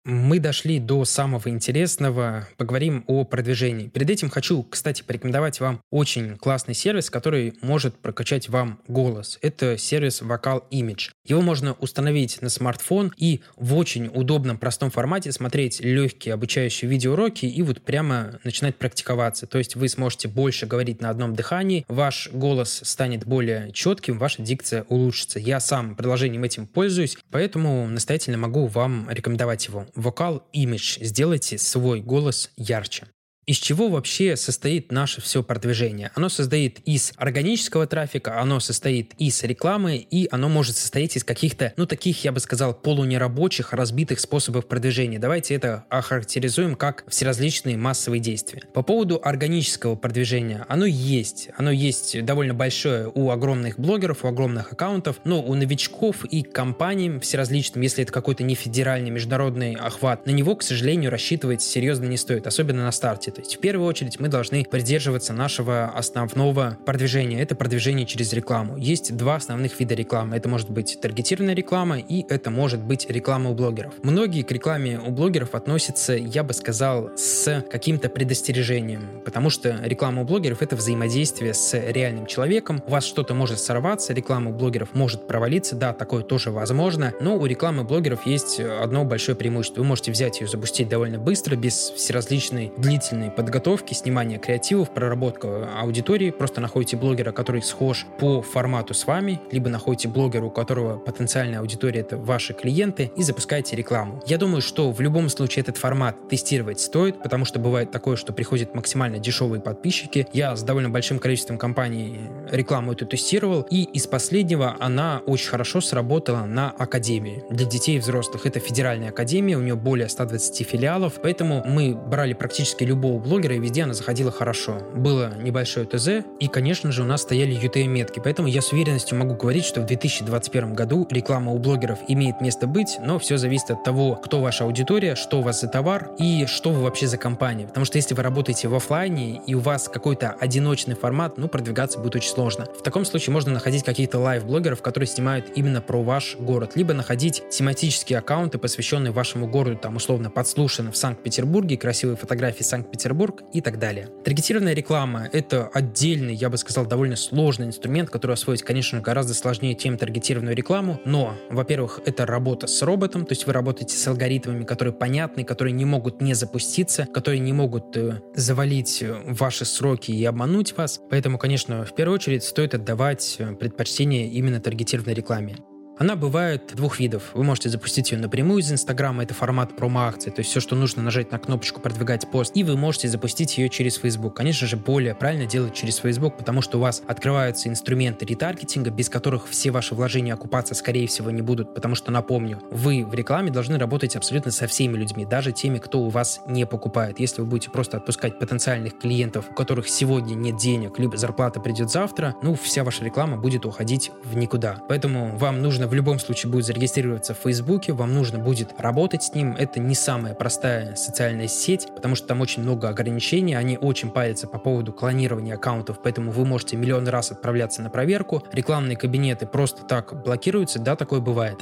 Мы 0.04 0.40
дошли 0.40 0.80
до 0.80 1.06
самого 1.06 1.48
интересного, 1.50 2.48
поговорим 2.58 3.04
о 3.06 3.24
продвижении. 3.24 3.88
Перед 3.88 4.10
этим 4.10 4.32
хочу, 4.32 4.64
кстати, 4.64 5.04
порекомендовать 5.04 5.60
вам 5.60 5.80
очень 5.92 6.38
классный 6.38 6.74
сервис, 6.74 7.12
который 7.12 7.54
может 7.62 8.00
прокачать 8.00 8.50
вам 8.50 8.80
голос. 8.88 9.38
Это 9.44 9.78
сервис 9.78 10.24
Vocal 10.24 10.64
Image. 10.72 11.12
Его 11.24 11.42
можно 11.42 11.74
установить 11.74 12.42
на 12.42 12.50
смартфон 12.50 13.14
и 13.16 13.42
в 13.58 13.76
очень 13.76 14.08
удобном, 14.08 14.58
простом 14.58 14.90
формате 14.90 15.32
смотреть 15.32 15.82
легкие 15.82 16.34
обучающие 16.34 16.90
видеоуроки 16.90 17.46
и 17.46 17.62
вот 17.62 17.84
прямо 17.84 18.40
начинать 18.44 18.78
практиковаться. 18.78 19.46
То 19.46 19.60
есть 19.60 19.76
вы 19.76 19.88
сможете 19.88 20.28
больше 20.28 20.66
говорить 20.66 21.00
на 21.00 21.12
одном 21.12 21.36
дыхании, 21.36 21.86
ваш 21.88 22.30
голос 22.34 22.82
станет 22.84 23.28
более 23.28 23.72
четким, 23.72 24.18
ваша 24.18 24.42
дикция 24.42 24.84
улучшится. 24.90 25.38
Я 25.38 25.60
сам 25.60 25.96
приложением 25.96 26.44
этим 26.44 26.66
пользуюсь, 26.66 27.20
поэтому 27.30 27.88
настоятельно 27.88 28.40
могу 28.40 28.66
вам 28.66 29.08
рекомендовать 29.08 29.68
его. 29.68 29.86
Вокал 29.96 30.48
Image. 30.54 31.04
Сделайте 31.04 31.58
свой 31.58 32.02
голос 32.02 32.52
ярче. 32.56 33.08
Из 33.48 33.58
чего 33.58 33.90
вообще 33.90 34.36
состоит 34.36 34.92
наше 34.92 35.20
все 35.20 35.42
продвижение? 35.42 36.12
Оно 36.14 36.30
состоит 36.30 36.78
из 36.86 37.12
органического 37.18 37.88
трафика, 37.88 38.40
оно 38.40 38.60
состоит 38.60 39.14
из 39.18 39.42
рекламы, 39.42 39.98
и 39.98 40.28
оно 40.32 40.48
может 40.48 40.78
состоять 40.78 41.18
из 41.18 41.24
каких-то, 41.24 41.74
ну, 41.76 41.88
таких, 41.88 42.24
я 42.24 42.32
бы 42.32 42.40
сказал, 42.40 42.76
полунерабочих, 42.76 43.74
разбитых 43.74 44.20
способов 44.20 44.68
продвижения. 44.68 45.18
Давайте 45.18 45.56
это 45.56 45.86
охарактеризуем 45.90 46.76
как 46.76 47.04
всеразличные 47.08 47.78
массовые 47.78 48.20
действия. 48.20 48.62
По 48.76 48.84
поводу 48.84 49.20
органического 49.24 49.96
продвижения, 49.96 50.64
оно 50.70 50.86
есть. 50.86 51.50
Оно 51.58 51.72
есть 51.72 52.24
довольно 52.24 52.54
большое 52.54 53.12
у 53.12 53.32
огромных 53.32 53.80
блогеров, 53.80 54.24
у 54.24 54.28
огромных 54.28 54.72
аккаунтов, 54.72 55.16
но 55.24 55.42
у 55.42 55.56
новичков 55.56 56.26
и 56.26 56.44
компаний 56.44 57.18
всеразличным, 57.18 57.82
если 57.82 58.04
это 58.04 58.14
какой-то 58.14 58.44
не 58.44 58.54
федеральный 58.54 59.10
международный 59.10 59.74
охват, 59.74 60.28
на 60.28 60.32
него, 60.32 60.56
к 60.56 60.62
сожалению, 60.62 61.10
рассчитывать 61.10 61.64
серьезно 61.64 62.06
не 62.06 62.18
стоит, 62.18 62.46
особенно 62.46 62.84
на 62.84 62.92
старте. 62.92 63.31
То 63.32 63.42
есть 63.42 63.56
в 63.56 63.60
первую 63.60 63.88
очередь 63.88 64.20
мы 64.20 64.28
должны 64.28 64.66
придерживаться 64.66 65.34
нашего 65.34 65.86
основного 65.86 66.78
продвижения. 66.86 67.42
Это 67.42 67.56
продвижение 67.56 68.06
через 68.06 68.34
рекламу. 68.34 68.78
Есть 68.78 69.16
два 69.16 69.36
основных 69.36 69.80
вида 69.80 69.96
рекламы. 69.96 70.36
Это 70.36 70.50
может 70.50 70.70
быть 70.70 71.00
таргетированная 71.02 71.56
реклама 71.56 72.00
и 72.00 72.26
это 72.30 72.50
может 72.50 72.82
быть 72.82 73.10
реклама 73.10 73.52
у 73.52 73.54
блогеров. 73.54 73.94
Многие 74.04 74.44
к 74.44 74.52
рекламе 74.52 75.00
у 75.00 75.12
блогеров 75.12 75.56
относятся, 75.56 76.14
я 76.14 76.44
бы 76.44 76.54
сказал, 76.54 77.12
с 77.16 77.64
каким-то 77.70 78.10
предостережением, 78.10 79.22
потому 79.24 79.50
что 79.50 79.80
реклама 79.84 80.22
у 80.24 80.26
блогеров 80.26 80.62
это 80.62 80.76
взаимодействие 80.76 81.54
с 81.54 81.74
реальным 81.74 82.26
человеком. 82.26 82.84
У 82.88 82.92
вас 82.92 83.06
что-то 83.06 83.34
может 83.34 83.60
сорваться, 83.60 84.14
реклама 84.14 84.52
у 84.52 84.54
блогеров 84.54 84.94
может 84.94 85.28
провалиться, 85.28 85.76
да, 85.76 85.94
такое 85.94 86.24
тоже 86.24 86.52
возможно, 86.52 87.14
но 87.22 87.38
у 87.38 87.46
рекламы 87.46 87.84
блогеров 87.84 88.26
есть 88.26 88.60
одно 88.60 89.06
большое 89.06 89.38
преимущество. 89.38 89.82
Вы 89.82 89.88
можете 89.88 90.12
взять 90.12 90.42
ее, 90.42 90.48
запустить 90.48 90.90
довольно 90.90 91.20
быстро, 91.20 91.56
без 91.56 91.92
всеразличной 91.96 92.72
длительной 92.78 93.21
длительной 93.22 93.32
подготовки, 93.32 93.94
снимания 93.94 94.38
креативов, 94.38 94.94
проработка 94.94 95.70
аудитории. 95.80 96.32
Просто 96.32 96.62
находите 96.62 96.98
блогера, 96.98 97.32
который 97.32 97.62
схож 97.62 98.06
по 98.20 98.42
формату 98.42 98.94
с 98.94 99.06
вами, 99.06 99.40
либо 99.52 99.70
находите 99.70 100.08
блогера, 100.08 100.46
у 100.46 100.50
которого 100.50 100.98
потенциальная 100.98 101.60
аудитория— 101.60 102.00
это 102.02 102.18
ваши 102.18 102.54
клиенты, 102.54 103.12
и 103.16 103.24
запускаете 103.24 103.76
рекламу. 103.76 104.22
Я 104.26 104.38
думаю, 104.38 104.62
что 104.62 104.92
в 104.92 105.02
любом 105.02 105.30
случае 105.30 105.62
этот 105.62 105.78
формат 105.78 106.16
тестировать 106.30 106.80
стоит, 106.80 107.22
потому 107.22 107.46
что 107.46 107.60
бывает 107.60 107.92
такое, 107.92 108.16
что 108.16 108.34
приходят 108.34 108.76
максимально 108.76 109.20
дешевые 109.20 109.62
подписчики. 109.62 110.28
Я 110.34 110.56
с 110.56 110.64
довольно 110.64 110.90
большим 110.90 111.20
количеством 111.20 111.58
компаний 111.58 112.20
рекламу 112.52 112.94
эту 112.94 113.06
тестировал, 113.06 113.68
и 113.70 113.84
из 113.84 114.08
последнего 114.08 114.76
она 114.80 115.22
очень 115.26 115.50
хорошо 115.50 115.82
сработала 115.82 116.46
на 116.46 116.72
академии 116.72 117.44
для 117.50 117.66
детей 117.66 117.98
и 117.98 118.00
взрослых. 118.00 118.46
Это 118.46 118.60
федеральная 118.60 119.10
академия, 119.10 119.58
у 119.58 119.62
нее 119.62 119.76
более 119.76 120.10
120 120.10 120.68
филиалов, 120.68 121.14
поэтому 121.22 121.64
мы 121.66 121.96
брали 121.96 122.34
практически 122.34 122.84
любого 122.84 123.11
любого 123.12 123.20
блогера, 123.20 123.56
и 123.56 123.60
везде 123.60 123.84
она 123.84 123.94
заходила 123.94 124.32
хорошо. 124.32 124.80
Было 124.96 125.34
небольшое 125.38 125.86
ТЗ, 125.86 126.26
и, 126.40 126.48
конечно 126.48 126.92
же, 126.92 127.04
у 127.04 127.06
нас 127.06 127.22
стояли 127.22 127.56
UTM-метки, 127.60 128.22
поэтому 128.24 128.48
я 128.48 128.62
с 128.62 128.72
уверенностью 128.72 129.18
могу 129.18 129.36
говорить, 129.36 129.66
что 129.66 129.82
в 129.82 129.86
2021 129.86 130.74
году 130.74 131.08
реклама 131.10 131.52
у 131.52 131.60
блогеров 131.60 132.00
имеет 132.08 132.42
место 132.42 132.68
быть, 132.68 132.98
но 133.04 133.20
все 133.20 133.38
зависит 133.38 133.72
от 133.72 133.84
того, 133.84 134.16
кто 134.16 134.42
ваша 134.42 134.64
аудитория, 134.64 135.16
что 135.16 135.40
у 135.40 135.42
вас 135.42 135.62
за 135.62 135.68
товар 135.68 136.12
и 136.18 136.46
что 136.48 136.72
вы 136.72 136.84
вообще 136.84 137.08
за 137.08 137.18
компания. 137.18 137.68
Потому 137.68 137.86
что 137.86 137.98
если 137.98 138.14
вы 138.14 138.24
работаете 138.24 138.68
в 138.68 138.76
офлайне 138.76 139.42
и 139.46 139.54
у 139.54 139.60
вас 139.60 139.90
какой-то 139.90 140.32
одиночный 140.40 140.96
формат, 140.96 141.38
ну, 141.38 141.48
продвигаться 141.48 142.00
будет 142.00 142.16
очень 142.16 142.30
сложно. 142.30 142.66
В 142.66 142.84
таком 142.84 143.06
случае 143.06 143.34
можно 143.34 143.52
находить 143.52 143.84
каких-то 143.84 144.20
лайв-блогеров, 144.20 144.82
которые 144.82 145.08
снимают 145.08 145.48
именно 145.56 145.82
про 145.82 146.02
ваш 146.02 146.36
город, 146.38 146.72
либо 146.76 146.94
находить 146.94 147.44
тематические 147.50 148.20
аккаунты, 148.20 148.58
посвященные 148.58 149.12
вашему 149.12 149.48
городу, 149.48 149.78
там, 149.78 149.96
условно, 149.96 150.30
подслушаны 150.30 150.92
в 150.92 150.98
Санкт-Петербурге, 150.98 151.78
красивые 151.78 152.16
фотографии 152.16 152.64
Санкт-Петербурга, 152.64 153.01
Санкт-Петербург 153.02 153.44
и 153.54 153.62
так 153.62 153.80
далее. 153.80 154.10
Таргетированная 154.24 154.74
реклама— 154.74 155.28
это 155.34 155.68
отдельный, 155.74 156.36
я 156.36 156.50
бы 156.50 156.58
сказал, 156.58 156.86
довольно 156.86 157.16
сложный 157.16 157.68
инструмент, 157.68 158.10
который 158.10 158.34
освоить, 158.34 158.62
конечно, 158.62 159.02
гораздо 159.02 159.34
сложнее, 159.34 159.76
чем 159.76 159.98
таргетированную 159.98 160.56
рекламу, 160.56 161.00
но, 161.06 161.36
во-первых, 161.50 162.02
это 162.06 162.26
работа 162.26 162.68
с 162.68 162.82
роботом, 162.82 163.26
то 163.26 163.34
есть 163.34 163.48
вы 163.48 163.54
работаете 163.54 163.96
с 163.96 164.08
алгоритмами, 164.08 164.64
которые 164.64 164.94
понятны, 164.94 165.44
которые 165.44 165.74
не 165.74 165.86
могут 165.86 166.22
не 166.22 166.34
запуститься, 166.34 167.08
которые 167.14 167.40
не 167.40 167.54
могут 167.54 167.98
э, 167.98 168.22
завалить 168.36 169.02
э, 169.02 169.16
ваши 169.26 169.66
сроки 169.66 170.12
и 170.12 170.24
обмануть 170.26 170.78
вас. 170.78 171.00
Поэтому, 171.10 171.38
конечно, 171.38 171.86
в 171.86 171.96
первую 171.96 172.16
очередь 172.16 172.44
стоит 172.44 172.76
отдавать 172.76 173.38
э, 173.40 173.56
предпочтение 173.56 174.28
именно 174.28 174.60
таргетированной 174.60 175.14
рекламе. 175.14 175.58
Она 176.02 176.16
бывает 176.16 176.72
двух 176.74 177.00
видов. 177.00 177.30
Вы 177.36 177.44
можете 177.44 177.70
запустить 177.70 178.12
ее 178.12 178.18
напрямую 178.18 178.62
из 178.62 178.72
Инстаграма, 178.72 179.22
это 179.22 179.36
формат 179.36 179.76
промо-акции, 179.76 180.32
то 180.32 180.40
есть 180.40 180.50
все, 180.50 180.60
что 180.60 180.76
нужно 180.76 181.04
нажать 181.04 181.32
на 181.32 181.38
кнопочку 181.38 181.80
«Продвигать 181.80 182.28
пост», 182.32 182.54
и 182.56 182.64
вы 182.64 182.76
можете 182.76 183.08
запустить 183.08 183.56
ее 183.60 183.70
через 183.70 183.98
Facebook. 183.98 184.36
Конечно 184.36 184.66
же, 184.66 184.78
более 184.78 185.14
правильно 185.14 185.46
делать 185.46 185.76
через 185.76 185.98
Facebook, 185.98 186.40
потому 186.40 186.64
что 186.64 186.80
у 186.80 186.82
вас 186.82 187.04
открываются 187.06 187.70
инструменты 187.70 188.26
ретаргетинга, 188.26 188.90
без 188.90 189.10
которых 189.10 189.48
все 189.48 189.70
ваши 189.70 189.94
вложения 189.94 190.34
окупаться, 190.34 190.74
скорее 190.74 191.06
всего, 191.06 191.30
не 191.30 191.44
будут, 191.44 191.76
потому 191.76 191.94
что, 191.94 192.10
напомню, 192.10 192.64
вы 192.72 193.06
в 193.06 193.14
рекламе 193.14 193.52
должны 193.52 193.78
работать 193.78 194.16
абсолютно 194.16 194.50
со 194.50 194.66
всеми 194.66 194.98
людьми, 194.98 195.24
даже 195.24 195.52
теми, 195.52 195.78
кто 195.78 196.02
у 196.02 196.10
вас 196.10 196.42
не 196.48 196.66
покупает. 196.66 197.20
Если 197.20 197.42
вы 197.42 197.48
будете 197.48 197.70
просто 197.70 197.98
отпускать 197.98 198.40
потенциальных 198.40 198.98
клиентов, 198.98 199.52
у 199.52 199.54
которых 199.54 199.88
сегодня 199.88 200.34
нет 200.34 200.58
денег, 200.58 200.98
либо 200.98 201.16
зарплата 201.16 201.60
придет 201.60 201.92
завтра, 201.92 202.36
ну, 202.42 202.56
вся 202.56 202.84
ваша 202.84 203.06
реклама 203.06 203.38
будет 203.38 203.68
уходить 203.68 204.10
в 204.24 204.36
никуда. 204.36 204.82
Поэтому 204.90 205.38
вам 205.38 205.62
нужно 205.62 205.91
в 205.92 205.94
любом 205.94 206.20
случае 206.20 206.50
будет 206.50 206.66
зарегистрироваться 206.66 207.34
в 207.34 207.40
Фейсбуке, 207.40 207.92
вам 207.92 208.16
нужно 208.16 208.40
будет 208.40 208.80
работать 208.80 209.24
с 209.24 209.36
ним. 209.36 209.58
Это 209.58 209.82
не 209.82 209.94
самая 209.94 210.34
простая 210.34 210.96
социальная 210.96 211.50
сеть, 211.50 211.90
потому 211.94 212.16
что 212.16 212.28
там 212.28 212.40
очень 212.40 212.64
много 212.64 212.88
ограничений, 212.88 213.56
они 213.56 213.78
очень 213.78 214.10
парятся 214.10 214.48
по 214.48 214.58
поводу 214.58 214.94
клонирования 214.94 215.56
аккаунтов, 215.56 216.02
поэтому 216.02 216.32
вы 216.32 216.46
можете 216.46 216.78
миллион 216.78 217.10
раз 217.10 217.32
отправляться 217.32 217.82
на 217.82 217.90
проверку. 217.90 218.42
Рекламные 218.54 218.96
кабинеты 218.96 219.46
просто 219.46 219.84
так 219.84 220.24
блокируются, 220.24 220.80
да, 220.80 220.96
такое 220.96 221.20
бывает. 221.20 221.60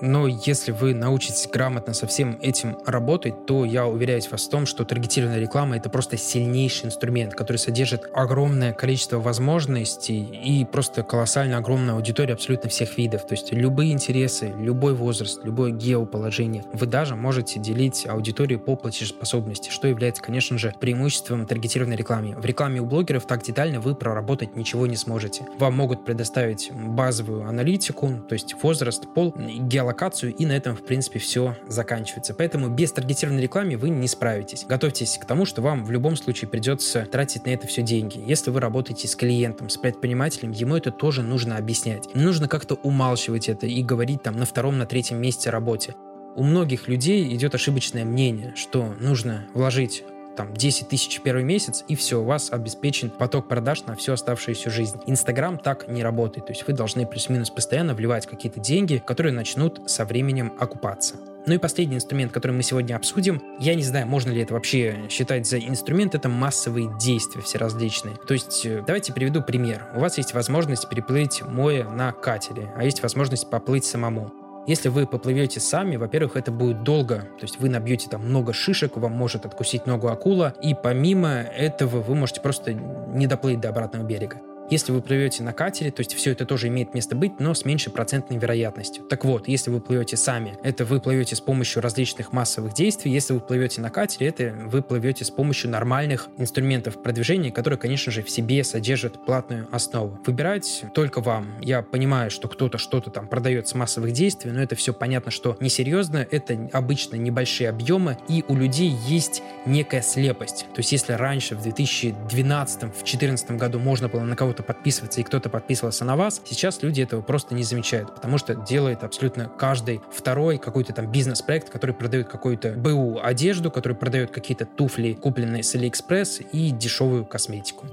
Но 0.00 0.26
если 0.26 0.72
вы 0.72 0.94
научитесь 0.94 1.48
грамотно 1.50 1.94
со 1.94 2.06
всем 2.06 2.38
этим 2.42 2.76
работать, 2.86 3.46
то 3.46 3.64
я 3.64 3.86
уверяюсь 3.86 4.30
вас 4.30 4.46
в 4.46 4.50
том, 4.50 4.66
что 4.66 4.84
таргетированная 4.84 5.40
реклама— 5.40 5.76
это 5.78 5.88
просто 5.88 6.16
сильнейший 6.16 6.86
инструмент, 6.86 7.34
который 7.34 7.56
содержит 7.56 8.08
огромное 8.12 8.72
количество 8.72 9.18
возможностей 9.18 10.22
и 10.22 10.64
просто 10.64 11.02
колоссально 11.02 11.56
огромная 11.58 11.94
аудитория 11.94 12.34
абсолютно 12.34 12.68
всех 12.68 12.98
видов. 12.98 13.26
То 13.26 13.34
есть 13.34 13.52
любые 13.52 13.92
интересы, 13.92 14.52
любой 14.58 14.94
возраст, 14.94 15.44
любое 15.44 15.70
геоположение. 15.70 16.64
Вы 16.72 16.86
даже 16.86 17.16
можете 17.16 17.58
делить 17.58 18.06
аудиторию 18.06 18.60
по 18.60 18.76
платежеспособности, 18.76 19.70
что 19.70 19.88
является, 19.88 20.22
конечно 20.22 20.58
же, 20.58 20.74
преимуществом 20.78 21.46
таргетированной 21.46 21.96
рекламы. 21.96 22.34
В 22.36 22.44
рекламе 22.44 22.80
у 22.80 22.86
блогеров 22.86 23.26
так 23.26 23.42
детально 23.42 23.80
вы 23.80 23.94
проработать 23.94 24.56
ничего 24.56 24.86
не 24.86 24.96
сможете. 24.96 25.46
Вам 25.58 25.74
могут 25.74 26.04
предоставить 26.04 26.70
базовую 26.72 27.46
аналитику, 27.46 28.20
то 28.28 28.34
есть 28.34 28.54
возраст, 28.62 29.04
пол, 29.14 29.34
геолокацию, 29.36 29.85
геолокацию, 29.86 30.34
и 30.34 30.46
на 30.46 30.52
этом, 30.52 30.76
в 30.76 30.82
принципе, 30.82 31.18
все 31.18 31.56
заканчивается. 31.68 32.34
Поэтому 32.34 32.68
без 32.68 32.92
таргетированной 32.92 33.42
рекламы 33.42 33.76
вы 33.76 33.90
не 33.90 34.08
справитесь. 34.08 34.64
Готовьтесь 34.68 35.18
к 35.18 35.24
тому, 35.24 35.44
что 35.44 35.62
вам 35.62 35.84
в 35.84 35.90
любом 35.90 36.16
случае 36.16 36.48
придется 36.48 37.06
тратить 37.06 37.46
на 37.46 37.50
это 37.50 37.66
все 37.66 37.82
деньги. 37.82 38.22
Если 38.26 38.50
вы 38.50 38.60
работаете 38.60 39.06
с 39.06 39.14
клиентом, 39.14 39.68
с 39.68 39.76
предпринимателем, 39.76 40.50
ему 40.50 40.76
это 40.76 40.90
тоже 40.90 41.22
нужно 41.22 41.56
объяснять. 41.56 42.14
Нужно 42.14 42.48
как-то 42.48 42.74
умалчивать 42.74 43.48
это 43.48 43.66
и 43.66 43.82
говорить 43.82 44.22
там 44.22 44.36
на 44.36 44.44
втором, 44.44 44.78
на 44.78 44.86
третьем 44.86 45.20
месте 45.20 45.50
работе. 45.50 45.94
У 46.34 46.42
многих 46.42 46.88
людей 46.88 47.34
идет 47.34 47.54
ошибочное 47.54 48.04
мнение, 48.04 48.52
что 48.56 48.94
нужно 49.00 49.46
вложить 49.54 50.04
там 50.36 50.54
10 50.54 50.88
тысяч 50.88 51.20
первый 51.20 51.44
месяц, 51.44 51.84
и 51.88 51.96
все, 51.96 52.20
у 52.20 52.24
вас 52.24 52.52
обеспечен 52.52 53.10
поток 53.10 53.48
продаж 53.48 53.84
на 53.86 53.96
всю 53.96 54.12
оставшуюся 54.12 54.70
жизнь. 54.70 55.00
Инстаграм 55.06 55.58
так 55.58 55.88
не 55.88 56.02
работает, 56.02 56.46
то 56.46 56.52
есть 56.52 56.66
вы 56.66 56.74
должны 56.74 57.06
плюс-минус 57.06 57.50
постоянно 57.50 57.94
вливать 57.94 58.26
какие-то 58.26 58.60
деньги, 58.60 59.02
которые 59.04 59.32
начнут 59.32 59.80
со 59.90 60.04
временем 60.04 60.52
окупаться. 60.58 61.16
Ну 61.46 61.54
и 61.54 61.58
последний 61.58 61.96
инструмент, 61.96 62.32
который 62.32 62.52
мы 62.52 62.62
сегодня 62.64 62.96
обсудим, 62.96 63.40
я 63.60 63.76
не 63.76 63.84
знаю, 63.84 64.06
можно 64.08 64.30
ли 64.30 64.42
это 64.42 64.54
вообще 64.54 65.04
считать 65.08 65.46
за 65.46 65.58
инструмент, 65.58 66.14
это 66.14 66.28
массовые 66.28 66.90
действия 66.98 67.40
все 67.40 67.58
различные. 67.58 68.16
То 68.26 68.34
есть, 68.34 68.66
э, 68.66 68.82
давайте 68.84 69.12
приведу 69.12 69.42
пример. 69.42 69.86
У 69.94 70.00
вас 70.00 70.18
есть 70.18 70.34
возможность 70.34 70.88
переплыть 70.88 71.42
море 71.42 71.84
на 71.84 72.10
катере, 72.10 72.72
а 72.76 72.84
есть 72.84 73.00
возможность 73.02 73.48
поплыть 73.48 73.84
самому. 73.84 74.45
Если 74.66 74.88
вы 74.88 75.06
поплывете 75.06 75.60
сами, 75.60 75.96
во-первых, 75.96 76.36
это 76.36 76.50
будет 76.50 76.82
долго, 76.82 77.20
то 77.38 77.42
есть 77.42 77.60
вы 77.60 77.68
набьете 77.68 78.08
там 78.08 78.28
много 78.28 78.52
шишек, 78.52 78.96
вам 78.96 79.12
может 79.12 79.46
откусить 79.46 79.86
ногу 79.86 80.08
акула, 80.08 80.54
и 80.60 80.74
помимо 80.74 81.28
этого 81.28 82.02
вы 82.02 82.14
можете 82.16 82.40
просто 82.40 82.72
не 82.72 83.28
доплыть 83.28 83.60
до 83.60 83.68
обратного 83.68 84.02
берега. 84.02 84.40
Если 84.68 84.90
вы 84.90 85.00
плывете 85.00 85.44
на 85.44 85.52
катере, 85.52 85.92
то 85.92 86.00
есть 86.00 86.14
все 86.14 86.32
это 86.32 86.44
тоже 86.44 86.66
имеет 86.68 86.92
место 86.92 87.14
быть, 87.14 87.38
но 87.38 87.54
с 87.54 87.64
меньшей 87.64 87.92
процентной 87.92 88.38
вероятностью. 88.38 89.04
Так 89.04 89.24
вот, 89.24 89.46
если 89.46 89.70
вы 89.70 89.80
плывете 89.80 90.16
сами, 90.16 90.58
это 90.64 90.84
вы 90.84 91.00
плывете 91.00 91.36
с 91.36 91.40
помощью 91.40 91.82
различных 91.82 92.32
массовых 92.32 92.74
действий. 92.74 93.12
Если 93.12 93.32
вы 93.32 93.40
плывете 93.40 93.80
на 93.80 93.90
катере, 93.90 94.26
это 94.28 94.52
вы 94.66 94.82
плывете 94.82 95.24
с 95.24 95.30
помощью 95.30 95.70
нормальных 95.70 96.28
инструментов 96.36 97.00
продвижения, 97.00 97.52
которые, 97.52 97.78
конечно 97.78 98.10
же, 98.10 98.22
в 98.22 98.30
себе 98.30 98.64
содержат 98.64 99.24
платную 99.24 99.68
основу. 99.70 100.18
Выбирать 100.26 100.84
только 100.94 101.20
вам. 101.20 101.46
Я 101.60 101.82
понимаю, 101.82 102.30
что 102.30 102.48
кто-то 102.48 102.78
что-то 102.78 103.10
там 103.10 103.28
продает 103.28 103.68
с 103.68 103.74
массовых 103.74 104.12
действий, 104.12 104.50
но 104.50 104.60
это 104.60 104.74
все 104.74 104.92
понятно, 104.92 105.30
что 105.30 105.56
несерьезно, 105.60 106.26
это 106.28 106.68
обычно 106.72 107.14
небольшие 107.14 107.68
объемы, 107.68 108.18
и 108.28 108.44
у 108.48 108.56
людей 108.56 108.90
есть 109.06 109.42
некая 109.64 110.02
слепость. 110.02 110.66
То 110.74 110.78
есть 110.78 110.90
если 110.90 111.12
раньше, 111.12 111.54
в 111.54 111.64
2012-2014 111.64 113.56
году 113.56 113.78
можно 113.78 114.08
было 114.08 114.22
на 114.22 114.34
кого-то 114.34 114.55
кого-то 114.56 114.62
подписываться, 114.62 115.20
и 115.20 115.24
кто-то 115.24 115.50
подписывался 115.50 116.04
на 116.04 116.16
вас, 116.16 116.40
сейчас 116.44 116.82
люди 116.82 117.02
этого 117.02 117.20
просто 117.20 117.54
не 117.54 117.62
замечают, 117.62 118.14
потому 118.14 118.38
что 118.38 118.54
делает 118.54 119.04
абсолютно 119.04 119.50
каждый 119.58 120.00
второй 120.10 120.58
какой-то 120.58 120.92
там 120.92 121.10
бизнес-проект, 121.12 121.68
который 121.68 121.94
продает 121.94 122.28
какую-то 122.28 122.72
БУ 122.72 123.20
одежду, 123.22 123.70
который 123.70 123.96
продает 123.96 124.30
какие-то 124.30 124.64
туфли, 124.64 125.12
купленные 125.12 125.62
с 125.62 125.74
Алиэкспресс 125.74 126.40
и 126.52 126.70
дешевую 126.70 127.26
косметику. 127.26 127.86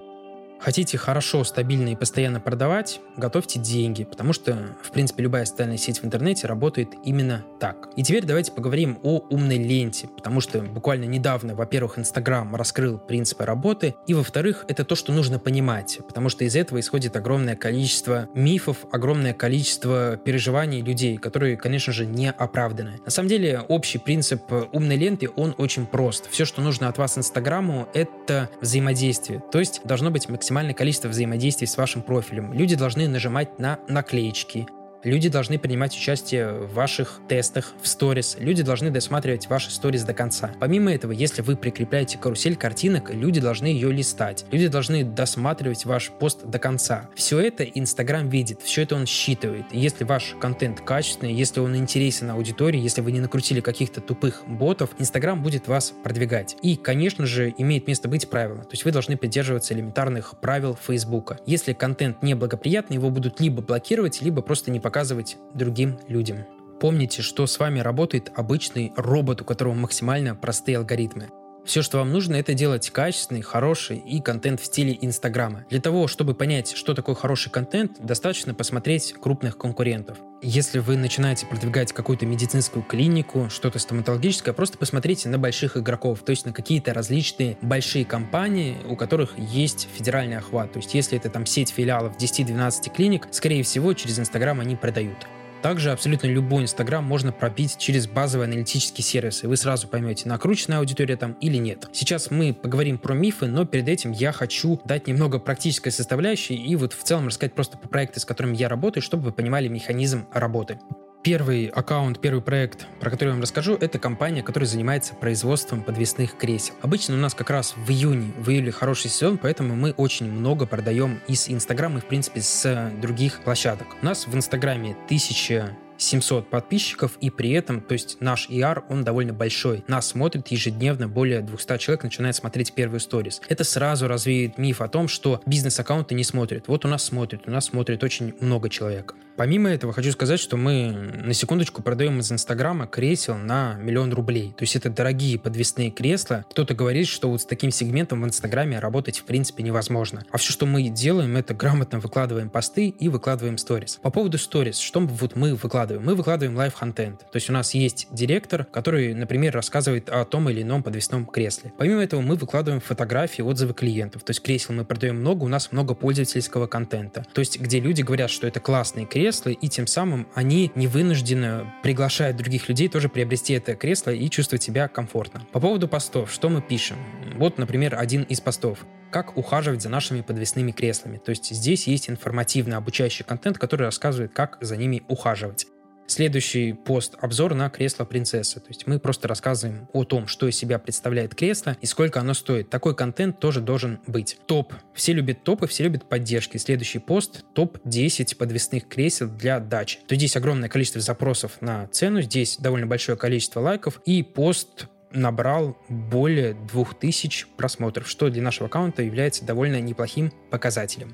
Хотите 0.64 0.98
хорошо, 0.98 1.44
стабильно 1.44 1.90
и 1.90 1.96
постоянно 1.98 2.40
продавать, 2.40 3.02
готовьте 3.18 3.60
деньги, 3.60 4.06
потому 4.06 4.32
что, 4.32 4.58
в 4.82 4.92
принципе, 4.92 5.24
любая 5.24 5.44
социальная 5.44 5.76
сеть 5.76 6.02
в 6.02 6.06
интернете 6.06 6.48
работает 6.48 6.94
именно 7.04 7.44
так. 7.60 7.90
И 7.98 8.04
теперь 8.04 8.24
давайте 8.24 8.54
поговорим 8.54 8.98
о 9.04 9.26
умной 9.30 9.58
ленте, 9.58 10.08
потому 10.08 10.40
что 10.40 10.62
буквально 10.62 11.04
недавно, 11.04 11.54
во-первых, 11.54 12.00
Инстаграм 12.00 12.56
раскрыл 12.56 12.98
принципы 12.98 13.44
работы, 13.44 13.96
и, 14.08 14.14
во-вторых, 14.14 14.64
это 14.70 14.86
то, 14.86 14.96
что 14.96 15.12
нужно 15.12 15.38
понимать, 15.38 16.00
потому 16.08 16.30
что 16.30 16.46
из 16.46 16.56
этого 16.56 16.80
исходит 16.80 17.18
огромное 17.18 17.58
количество 17.58 18.30
мифов, 18.34 18.86
огромное 18.90 19.34
количество 19.34 20.16
переживаний 20.16 20.82
людей, 20.82 21.18
которые, 21.18 21.58
конечно 21.58 21.92
же, 21.92 22.06
не 22.06 22.32
оправданы. 22.32 23.02
На 23.04 23.12
самом 23.12 23.28
деле, 23.28 23.60
общий 23.68 23.98
принцип 23.98 24.44
умной 24.72 24.96
ленты, 24.96 25.30
он 25.36 25.56
очень 25.58 25.86
прост. 25.86 26.30
Все, 26.32 26.46
что 26.46 26.62
нужно 26.62 26.88
от 26.88 26.98
вас 26.98 27.18
Инстаграму, 27.18 27.90
это 27.94 28.50
взаимодействие, 28.62 29.44
то 29.52 29.60
есть 29.60 29.82
должно 29.84 30.10
быть 30.10 30.30
максимально 30.30 30.53
максимальное 30.54 30.76
количество 30.76 31.08
взаимодействий 31.08 31.66
с 31.66 31.78
вашим 31.78 32.04
профилем. 32.04 32.54
Люди 32.54 32.76
должны 32.76 33.08
нажимать 33.08 33.58
на 33.58 33.80
наклеечки, 33.88 34.68
Люди 35.04 35.28
должны 35.28 35.60
принимать 35.60 35.94
участие 35.94 36.54
в 36.54 36.74
ваших 36.74 37.20
тестах, 37.28 37.74
в 37.82 37.88
сторис. 37.90 38.38
Люди 38.40 38.64
должны 38.64 38.90
досматривать 38.90 39.48
ваши 39.48 39.70
сторис 39.70 40.04
до 40.04 40.14
конца. 40.14 40.52
Помимо 40.62 40.94
этого, 40.94 41.12
если 41.12 41.42
вы 41.42 41.58
прикрепляете 41.58 42.18
карусель 42.18 42.56
картинок, 42.56 43.14
люди 43.14 43.42
должны 43.42 43.66
ее 43.66 43.92
листать. 43.92 44.46
Люди 44.50 44.70
должны 44.70 45.04
досматривать 45.04 45.84
ваш 45.84 46.10
пост 46.12 46.46
до 46.46 46.58
конца. 46.58 47.10
Все 47.16 47.42
это 47.42 47.66
Инстаграм 47.66 48.30
видит, 48.30 48.62
все 48.62 48.84
это 48.84 48.96
он 48.96 49.06
считывает. 49.06 49.66
Если 49.74 50.06
ваш 50.06 50.36
контент 50.40 50.80
качественный, 50.80 51.34
если 51.34 51.60
он 51.60 51.76
интересен 51.76 52.30
аудитории, 52.30 52.80
если 52.80 53.02
вы 53.02 53.12
не 53.12 53.20
накрутили 53.20 53.60
каких-то 53.60 54.00
тупых 54.00 54.44
ботов, 54.48 54.92
Инстаграм 55.00 55.44
будет 55.44 55.68
вас 55.68 55.94
продвигать. 56.02 56.56
И, 56.62 56.78
конечно 56.78 57.26
же, 57.26 57.54
имеет 57.58 57.88
место 57.88 58.08
быть 58.08 58.30
правило. 58.30 58.60
То 58.60 58.72
есть 58.72 58.86
вы 58.86 58.92
должны 58.94 59.18
придерживаться 59.18 59.74
элементарных 59.74 60.40
правил 60.40 60.78
Фейсбука. 60.82 61.40
Если 61.46 61.74
контент 61.74 62.24
неблагоприятный, 62.24 62.96
его 62.96 63.10
будут 63.10 63.42
либо 63.42 63.62
блокировать, 63.62 64.22
либо 64.22 64.42
просто 64.42 64.72
не 64.72 64.80
показывать 64.80 64.93
показывать 64.94 65.38
другим 65.56 65.98
людям. 66.08 66.46
Помните, 66.80 67.24
что 67.24 67.48
с 67.48 67.58
вами 67.58 67.80
работает 67.80 68.32
обычный 68.36 68.94
робот, 68.96 69.42
у 69.42 69.44
которого 69.44 69.74
максимально 69.74 70.36
простые 70.36 70.78
алгоритмы. 70.78 71.30
Все, 71.66 71.82
что 71.82 72.00
вам 72.00 72.12
нужно, 72.12 72.36
это 72.36 72.54
делать 72.54 72.90
качественный, 72.90 73.42
хороший 73.42 73.98
и 73.98 74.20
контент 74.20 74.60
в 74.60 74.66
стиле 74.66 74.98
Инстаграма. 75.00 75.66
Для 75.70 75.80
того, 75.80 76.08
чтобы 76.08 76.34
понять, 76.34 76.74
что 76.76 76.94
такое 76.94 77.16
хороший 77.16 77.50
контент, 77.52 78.00
достаточно 78.00 78.54
посмотреть 78.54 79.16
крупных 79.20 79.58
конкурентов. 79.58 80.18
Если 80.42 80.80
вы 80.80 80.98
начинаете 80.98 81.46
продвигать 81.46 81.94
какую-то 81.94 82.26
медицинскую 82.26 82.84
клинику, 82.84 83.50
что-то 83.50 83.80
стоматологическое, 83.80 84.54
просто 84.54 84.78
посмотрите 84.78 85.30
на 85.30 85.38
больших 85.40 85.78
игроков, 85.78 86.20
то 86.26 86.32
есть 86.32 86.46
на 86.46 86.52
какие-то 86.52 86.94
различные 86.94 87.58
большие 87.62 88.04
компании, 88.04 88.78
у 88.90 88.98
которых 88.98 89.38
есть 89.38 89.88
федеральный 89.96 90.38
охват. 90.38 90.74
То 90.74 90.80
есть 90.80 90.94
если 90.94 91.18
это 91.18 91.30
там 91.30 91.46
сеть 91.46 91.70
филиалов 91.70 92.18
10-12 92.18 92.94
клиник, 92.94 93.30
скорее 93.32 93.64
всего, 93.64 93.94
через 93.94 94.20
Инстаграм 94.20 94.60
они 94.60 94.76
продают. 94.76 95.28
Также 95.64 95.92
абсолютно 95.92 96.28
любой 96.28 96.64
Инстаграм 96.64 97.02
можно 97.06 97.32
пробить 97.32 97.78
через 97.78 98.06
базовые 98.06 98.48
аналитические 98.48 99.06
сервисы. 99.06 99.48
Вы 99.48 99.56
сразу 99.56 99.88
поймете, 99.88 100.28
накрученная 100.28 100.80
аудитория 100.80 101.16
там 101.16 101.38
или 101.40 101.56
нет. 101.56 101.88
Сейчас 101.94 102.30
мы 102.30 102.54
поговорим 102.54 102.98
про 102.98 103.14
мифы, 103.14 103.46
но 103.46 103.66
перед 103.66 103.88
этим 103.88 104.12
я 104.12 104.34
хочу 104.34 104.82
дать 104.84 105.08
немного 105.08 105.40
практической 105.40 105.90
составляющей 105.90 106.56
и 106.56 106.76
вот 106.76 106.92
в 106.92 107.02
целом 107.02 107.28
рассказать 107.28 107.54
просто 107.54 107.78
про 107.78 107.88
проекты, 107.88 108.20
с 108.20 108.26
которыми 108.26 108.58
я 108.58 108.68
работаю, 108.68 109.02
чтобы 109.02 109.24
вы 109.24 109.32
понимали 109.32 109.70
механизм 109.70 110.26
работы. 110.34 110.80
Первый 111.24 111.68
аккаунт, 111.68 112.20
первый 112.20 112.42
проект, 112.42 112.86
про 113.00 113.10
который 113.10 113.30
я 113.30 113.34
вам 113.36 113.42
расскажу, 113.42 113.78
это 113.80 113.98
компания, 113.98 114.44
которая 114.44 114.68
занимается 114.68 115.16
производством 115.16 115.82
подвесных 115.82 116.36
кресел. 116.36 116.74
Обычно 116.82 117.16
у 117.16 117.18
нас 117.18 117.34
как 117.34 117.50
раз 117.50 117.76
в 117.78 117.90
июне, 117.90 118.34
в 118.38 118.50
июле 118.50 118.74
хороший 118.74 119.10
сезон, 119.10 119.38
поэтому 119.38 119.74
мы 119.74 119.92
очень 119.92 120.30
много 120.30 120.66
продаем 120.66 121.22
из 121.30 121.48
Инстаграма 121.48 122.00
и, 122.00 122.02
в 122.02 122.06
принципе, 122.08 122.42
с 122.42 122.92
других 123.02 123.40
площадок. 123.40 123.88
У 124.02 124.06
нас 124.06 124.28
в 124.28 124.36
Инстаграме 124.36 124.98
1000 125.06 125.74
700 126.04 126.50
подписчиков, 126.50 127.18
и 127.22 127.30
при 127.30 127.52
этом, 127.52 127.82
то 127.82 127.94
есть 127.94 128.18
наш 128.20 128.50
ER, 128.50 128.84
он 128.90 129.04
довольно 129.04 129.34
большой. 129.34 129.84
Нас 129.88 130.08
смотрит 130.08 130.48
ежедневно 130.50 131.08
более 131.08 131.42
200 131.42 131.78
человек, 131.78 132.04
начинает 132.04 132.36
смотреть 132.36 132.74
первые 132.74 133.00
сторис. 133.00 133.42
Это 133.48 133.64
сразу 133.64 134.08
развеет 134.08 134.58
миф 134.58 134.82
о 134.82 134.88
том, 134.88 135.08
что 135.08 135.42
бизнес-аккаунты 135.46 136.16
не 136.16 136.24
смотрят. 136.24 136.68
Вот 136.68 136.86
у 136.86 136.88
нас 136.88 137.04
смотрит, 137.04 137.42
у 137.48 137.52
нас 137.52 137.66
смотрит 137.66 138.04
очень 138.04 138.34
много 138.40 138.70
человек. 138.70 139.16
Помимо 139.36 139.70
этого, 139.70 139.94
хочу 139.94 140.12
сказать, 140.12 140.40
что 140.40 140.58
мы 140.58 140.92
на 140.92 141.34
секундочку 141.34 141.82
продаем 141.82 142.20
из 142.20 142.32
Инстаграма 142.32 142.86
кресел 142.86 143.36
на 143.36 143.74
миллион 143.76 144.14
рублей. 144.14 144.54
То 144.56 144.64
есть 144.64 144.76
это 144.76 144.92
дорогие 144.92 145.40
подвесные 145.40 145.90
кресла. 145.90 146.46
Кто-то 146.52 146.76
говорит, 146.76 147.08
что 147.08 147.32
вот 147.32 147.42
с 147.42 147.46
таким 147.46 147.72
сегментом 147.72 148.22
в 148.22 148.26
Инстаграме 148.26 148.78
работать 148.78 149.20
в 149.20 149.24
принципе 149.24 149.64
невозможно. 149.64 150.24
А 150.30 150.38
все, 150.38 150.52
что 150.52 150.68
мы 150.68 150.88
делаем, 150.90 151.36
это 151.36 151.56
грамотно 151.56 152.00
выкладываем 152.00 152.50
посты 152.52 152.90
и 152.90 153.10
выкладываем 153.10 153.58
сторис. 153.58 154.00
По 154.04 154.12
поводу 154.12 154.38
сторис, 154.38 154.78
что 154.78 155.00
вот 155.00 155.36
мы 155.36 155.56
выкладываем? 155.56 155.93
Мы 156.00 156.16
выкладываем 156.16 156.58
live-контент. 156.58 157.20
То 157.20 157.36
есть 157.36 157.50
у 157.50 157.54
нас 157.54 157.74
есть 157.74 158.08
директор, 158.12 158.66
который, 158.66 159.14
например, 159.14 159.54
рассказывает 159.54 160.10
о 160.10 160.26
том 160.26 160.50
или 160.50 160.62
ином 160.62 160.84
подвесном 160.84 161.26
кресле. 161.26 161.74
Помимо 161.78 162.02
этого, 162.02 162.22
мы 162.22 162.36
выкладываем 162.36 162.82
фотографии, 162.82 163.42
отзывы 163.42 163.74
клиентов. 163.74 164.24
То 164.24 164.32
есть 164.32 164.42
кресел 164.42 164.74
мы 164.74 164.86
продаем 164.86 165.20
много, 165.20 165.44
у 165.44 165.48
нас 165.48 165.72
много 165.72 165.94
пользовательского 165.96 166.68
контента. 166.68 167.26
То 167.34 167.40
есть 167.40 167.60
где 167.60 167.80
люди 167.80 168.02
говорят, 168.02 168.30
что 168.30 168.48
это 168.48 168.60
классные 168.60 169.06
кресла, 169.06 169.50
и 169.50 169.68
тем 169.68 169.88
самым 169.88 170.28
они 170.34 170.72
не 170.76 170.88
вынуждены, 170.88 171.72
приглашая 171.84 172.34
других 172.34 172.70
людей, 172.70 172.88
тоже 172.90 173.10
приобрести 173.10 173.54
это 173.54 173.76
кресло 173.76 174.12
и 174.12 174.30
чувствовать 174.30 174.64
себя 174.64 174.88
комфортно. 174.88 175.46
По 175.52 175.60
поводу 175.60 175.88
постов, 175.88 176.32
что 176.32 176.50
мы 176.50 176.62
пишем? 176.62 176.98
Вот, 177.36 177.58
например, 177.58 177.96
один 177.98 178.24
из 178.24 178.40
постов 178.42 178.86
как 179.14 179.38
ухаживать 179.38 179.82
за 179.82 179.90
нашими 179.90 180.22
подвесными 180.22 180.72
креслами. 180.72 181.22
То 181.24 181.30
есть 181.30 181.54
здесь 181.54 181.88
есть 181.88 182.10
информативный 182.10 182.76
обучающий 182.76 183.24
контент, 183.24 183.60
который 183.60 183.84
рассказывает, 183.84 184.34
как 184.34 184.58
за 184.60 184.76
ними 184.76 185.04
ухаживать. 185.08 185.68
Следующий 186.06 186.74
пост– 186.74 187.16
обзор 187.22 187.54
на 187.54 187.70
кресло 187.70 188.04
принцессы. 188.06 188.60
То 188.60 188.68
есть 188.68 188.88
мы 188.88 189.00
просто 189.00 189.28
рассказываем 189.28 189.88
о 189.94 190.04
том, 190.04 190.28
что 190.28 190.48
из 190.48 190.56
себя 190.56 190.78
представляет 190.78 191.34
кресло 191.34 191.78
и 191.82 191.86
сколько 191.86 192.20
оно 192.20 192.34
стоит. 192.34 192.70
Такой 192.70 192.96
контент 192.96 193.40
тоже 193.40 193.62
должен 193.62 194.00
быть. 194.06 194.38
Топ. 194.46 194.74
Все 194.94 195.14
любят 195.14 195.44
топы, 195.44 195.68
все 195.68 195.84
любят 195.84 196.08
поддержки. 196.08 196.58
Следующий 196.58 197.00
пост– 197.00 197.46
топ-10 197.56 198.36
подвесных 198.36 198.88
кресел 198.88 199.30
для 199.30 199.60
дачи. 199.60 200.00
То 200.08 200.16
здесь 200.16 200.36
огромное 200.36 200.70
количество 200.70 201.02
запросов 201.02 201.58
на 201.62 201.88
цену, 201.88 202.22
здесь 202.22 202.58
довольно 202.58 202.88
большое 202.88 203.18
количество 203.18 203.62
лайков 203.62 204.02
и 204.06 204.24
пост 204.24 204.88
набрал 205.12 205.78
более 205.90 206.54
2000 206.54 207.48
просмотров, 207.56 208.10
что 208.10 208.30
для 208.30 208.42
нашего 208.42 208.68
аккаунта 208.68 209.04
является 209.04 209.46
довольно 209.46 209.80
неплохим 209.80 210.32
показателем 210.50 211.14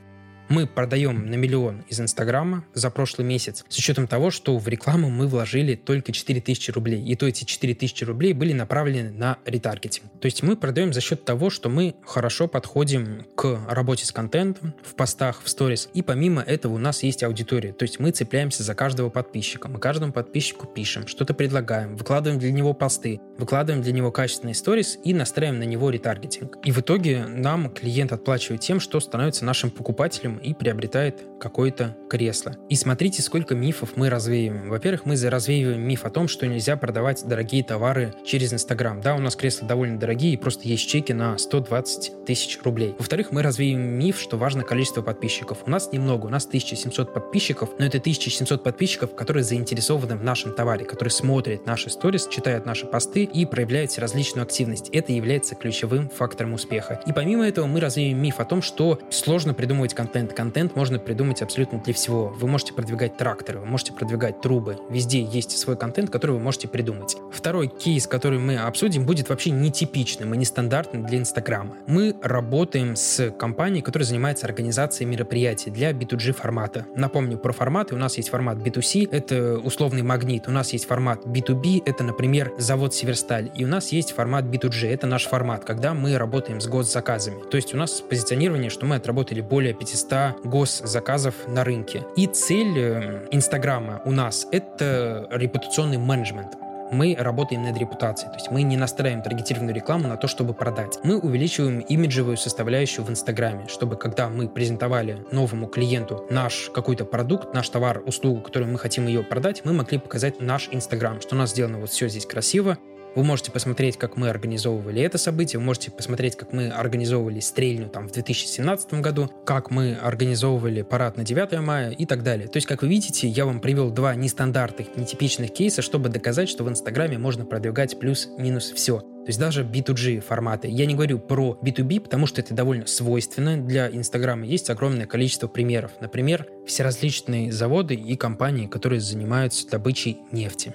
мы 0.49 0.67
продаем 0.67 1.27
на 1.27 1.35
миллион 1.35 1.83
из 1.87 1.99
Инстаграма 2.01 2.65
за 2.73 2.89
прошлый 2.89 3.25
месяц, 3.25 3.63
с 3.69 3.77
учетом 3.77 4.07
того, 4.07 4.31
что 4.31 4.57
в 4.57 4.67
рекламу 4.67 5.09
мы 5.09 5.27
вложили 5.27 5.75
только 5.75 6.11
4000 6.11 6.71
рублей. 6.71 7.03
И 7.05 7.15
то 7.15 7.27
эти 7.27 7.43
4000 7.43 8.03
рублей 8.03 8.33
были 8.33 8.53
направлены 8.53 9.11
на 9.11 9.37
ретаргетинг. 9.45 10.07
То 10.19 10.25
есть 10.25 10.43
мы 10.43 10.55
продаем 10.55 10.91
за 10.91 11.01
счет 11.01 11.23
того, 11.23 11.49
что 11.49 11.69
мы 11.69 11.95
хорошо 12.05 12.47
подходим 12.47 13.25
к 13.35 13.59
работе 13.69 14.05
с 14.05 14.11
контентом, 14.11 14.73
в 14.83 14.95
постах, 14.95 15.41
в 15.43 15.49
сторис. 15.49 15.89
И 15.93 16.01
помимо 16.01 16.41
этого 16.41 16.73
у 16.73 16.77
нас 16.77 17.03
есть 17.03 17.23
аудитория. 17.23 17.71
То 17.71 17.83
есть 17.83 17.99
мы 17.99 18.11
цепляемся 18.11 18.63
за 18.63 18.73
каждого 18.73 19.09
подписчика. 19.09 19.67
Мы 19.67 19.79
каждому 19.79 20.11
подписчику 20.11 20.65
пишем, 20.65 21.07
что-то 21.07 21.33
предлагаем, 21.33 21.95
выкладываем 21.95 22.39
для 22.39 22.51
него 22.51 22.73
посты, 22.73 23.21
выкладываем 23.37 23.83
для 23.83 23.93
него 23.93 24.11
качественные 24.11 24.55
сторис 24.55 24.97
и 25.03 25.13
настраиваем 25.13 25.59
на 25.59 25.65
него 25.65 25.89
ретаргетинг. 25.89 26.57
И 26.63 26.71
в 26.71 26.79
итоге 26.79 27.25
нам 27.27 27.69
клиент 27.69 28.11
отплачивает 28.11 28.61
тем, 28.61 28.79
что 28.79 28.99
становится 28.99 29.45
нашим 29.45 29.69
покупателем 29.69 30.38
и 30.39 30.53
приобретает 30.53 31.21
какое-то 31.39 31.95
кресло. 32.09 32.55
И 32.69 32.75
смотрите, 32.75 33.21
сколько 33.21 33.55
мифов 33.55 33.95
мы 33.95 34.09
развеиваем. 34.09 34.69
Во-первых, 34.69 35.05
мы 35.05 35.15
развеиваем 35.15 35.81
миф 35.81 36.05
о 36.05 36.09
том, 36.09 36.27
что 36.27 36.47
нельзя 36.47 36.75
продавать 36.77 37.25
дорогие 37.25 37.63
товары 37.63 38.13
через 38.25 38.53
Инстаграм. 38.53 39.01
Да, 39.01 39.15
у 39.15 39.19
нас 39.19 39.35
кресла 39.35 39.67
довольно 39.67 39.99
дорогие, 39.99 40.33
и 40.33 40.37
просто 40.37 40.67
есть 40.67 40.87
чеки 40.87 41.13
на 41.13 41.37
120 41.37 42.25
тысяч 42.25 42.59
рублей. 42.63 42.95
Во-вторых, 42.97 43.31
мы 43.31 43.41
развеиваем 43.41 43.87
миф, 43.87 44.19
что 44.19 44.37
важно 44.37 44.63
количество 44.63 45.01
подписчиков. 45.01 45.59
У 45.65 45.69
нас 45.69 45.91
немного, 45.91 46.25
у 46.25 46.29
нас 46.29 46.45
1700 46.45 47.13
подписчиков, 47.13 47.69
но 47.79 47.85
это 47.85 47.99
1700 47.99 48.63
подписчиков, 48.63 49.15
которые 49.15 49.43
заинтересованы 49.43 50.15
в 50.15 50.23
нашем 50.23 50.53
товаре, 50.53 50.85
которые 50.85 51.11
смотрят 51.11 51.65
наши 51.65 51.89
сторис, 51.89 52.27
читают 52.27 52.65
наши 52.65 52.85
посты 52.85 53.23
и 53.23 53.45
проявляют 53.45 53.97
различную 53.97 54.43
активность. 54.43 54.89
Это 54.89 55.11
является 55.11 55.55
ключевым 55.55 56.09
фактором 56.09 56.53
успеха. 56.53 57.01
И 57.05 57.13
помимо 57.13 57.47
этого 57.47 57.65
мы 57.65 57.79
развеем 57.79 58.21
миф 58.21 58.39
о 58.39 58.45
том, 58.45 58.61
что 58.61 58.99
сложно 59.09 59.53
придумывать 59.53 59.93
контент 59.93 60.28
контент. 60.33 60.59
Контент 60.59 60.75
можно 60.75 60.99
придумать 60.99 61.41
абсолютно 61.41 61.79
для 61.79 61.93
всего. 61.93 62.33
Вы 62.37 62.47
можете 62.47 62.73
продвигать 62.73 63.15
тракторы, 63.15 63.59
вы 63.59 63.65
можете 63.65 63.93
продвигать 63.93 64.41
трубы. 64.41 64.77
Везде 64.89 65.21
есть 65.21 65.57
свой 65.57 65.77
контент, 65.77 66.09
который 66.09 66.31
вы 66.31 66.39
можете 66.39 66.67
придумать. 66.67 67.15
Второй 67.31 67.67
кейс, 67.67 68.07
который 68.07 68.39
мы 68.39 68.57
обсудим, 68.57 69.05
будет 69.05 69.29
вообще 69.29 69.51
нетипичным 69.51 70.33
и 70.33 70.37
нестандартным 70.37 71.05
для 71.05 71.19
Инстаграма. 71.19 71.75
Мы 71.87 72.15
работаем 72.21 72.95
с 72.95 73.31
компанией, 73.31 73.81
которая 73.81 74.05
занимается 74.05 74.47
организацией 74.47 75.07
мероприятий 75.07 75.69
для 75.69 75.91
B2G 75.91 76.33
формата. 76.33 76.87
Напомню 76.95 77.37
про 77.37 77.53
форматы. 77.53 77.95
У 77.95 77.97
нас 77.99 78.17
есть 78.17 78.29
формат 78.29 78.57
B2C, 78.57 79.07
это 79.11 79.59
условный 79.59 80.01
магнит. 80.01 80.47
У 80.47 80.51
нас 80.51 80.73
есть 80.73 80.87
формат 80.87 81.25
B2B, 81.25 81.83
это, 81.85 82.03
например, 82.03 82.51
завод 82.57 82.93
Северсталь. 82.93 83.49
И 83.55 83.63
у 83.63 83.67
нас 83.67 83.93
есть 83.93 84.11
формат 84.11 84.45
B2G, 84.45 84.89
это 84.89 85.07
наш 85.07 85.27
формат, 85.27 85.63
когда 85.63 85.93
мы 85.93 86.17
работаем 86.17 86.59
с 86.59 86.67
госзаказами. 86.67 87.43
То 87.49 87.55
есть 87.55 87.73
у 87.73 87.77
нас 87.77 88.01
позиционирование, 88.01 88.69
что 88.69 88.85
мы 88.85 88.95
отработали 88.95 89.41
более 89.41 89.73
500 89.73 90.09
госзаказов 90.43 91.35
на 91.47 91.63
рынке. 91.63 92.05
И 92.15 92.27
цель 92.27 92.77
э, 92.77 93.27
Инстаграма 93.31 94.01
у 94.05 94.11
нас— 94.11 94.47
это 94.51 95.27
репутационный 95.31 95.97
менеджмент 95.97 96.55
мы 96.91 97.15
работаем 97.17 97.63
над 97.63 97.77
репутацией. 97.77 98.29
То 98.31 98.37
есть 98.37 98.51
мы 98.51 98.63
не 98.63 98.77
настраиваем 98.77 99.21
таргетированную 99.21 99.75
рекламу 99.75 100.07
на 100.07 100.17
то, 100.17 100.27
чтобы 100.27 100.53
продать. 100.53 100.99
Мы 101.03 101.19
увеличиваем 101.19 101.79
имиджевую 101.79 102.37
составляющую 102.37 103.05
в 103.05 103.09
Инстаграме, 103.09 103.67
чтобы 103.67 103.95
когда 103.95 104.29
мы 104.29 104.47
презентовали 104.47 105.25
новому 105.31 105.67
клиенту 105.67 106.25
наш 106.29 106.69
какой-то 106.73 107.05
продукт, 107.05 107.53
наш 107.53 107.69
товар, 107.69 108.01
услугу, 108.05 108.41
которую 108.41 108.71
мы 108.71 108.79
хотим 108.79 109.07
ее 109.07 109.23
продать, 109.23 109.61
мы 109.65 109.73
могли 109.73 109.97
показать 109.97 110.41
наш 110.41 110.69
Инстаграм, 110.71 111.21
что 111.21 111.35
у 111.35 111.37
нас 111.37 111.51
сделано 111.51 111.79
вот 111.79 111.89
все 111.89 112.07
здесь 112.07 112.25
красиво, 112.25 112.77
вы 113.19 113.25
можете 113.25 113.51
посмотреть, 113.51 113.97
как 113.97 114.15
мы 114.15 114.29
организовывали 114.29 115.01
это 115.01 115.17
событие, 115.17 115.59
вы 115.59 115.65
можете 115.65 115.91
посмотреть, 115.91 116.37
как 116.37 116.53
мы 116.53 116.69
организовывали 116.69 117.41
стрельню 117.41 117.89
там 117.89 118.07
в 118.07 118.13
2017 118.13 118.93
году, 118.95 119.29
как 119.43 119.71
мы 119.71 119.95
организовывали 119.95 120.83
парад 120.83 121.17
на 121.17 121.25
9 121.25 121.59
мая 121.59 121.91
и 121.91 122.05
так 122.05 122.23
далее. 122.23 122.47
То 122.47 122.55
есть, 122.55 122.67
как 122.67 122.81
вы 122.81 122.87
видите, 122.87 123.27
я 123.27 123.45
вам 123.45 123.59
привел 123.59 123.89
два 123.91 124.15
нестандартных, 124.15 124.95
нетипичных 124.95 125.51
кейса, 125.51 125.81
чтобы 125.81 126.07
доказать, 126.07 126.47
что 126.47 126.63
в 126.63 126.69
Инстаграме 126.69 127.17
можно 127.17 127.43
продвигать 127.43 127.99
плюс-минус 127.99 128.71
все. 128.71 128.99
То 128.99 129.27
есть 129.27 129.39
даже 129.39 129.63
B2G 129.63 130.21
форматы. 130.21 130.69
Я 130.69 130.85
не 130.85 130.95
говорю 130.95 131.19
про 131.19 131.59
B2B, 131.61 131.99
потому 131.99 132.25
что 132.25 132.39
это 132.39 132.53
довольно 132.53 132.87
свойственно 132.87 133.57
для 133.57 133.89
Инстаграма. 133.89 134.45
Есть 134.45 134.69
огромное 134.69 135.07
количество 135.07 135.47
примеров. 135.47 135.91
Например, 135.99 136.47
все 136.65 136.83
различные 136.83 137.51
заводы 137.51 137.95
и 137.95 138.15
компании, 138.15 138.67
которые 138.67 139.01
занимаются 139.01 139.69
добычей 139.69 140.19
нефти. 140.31 140.73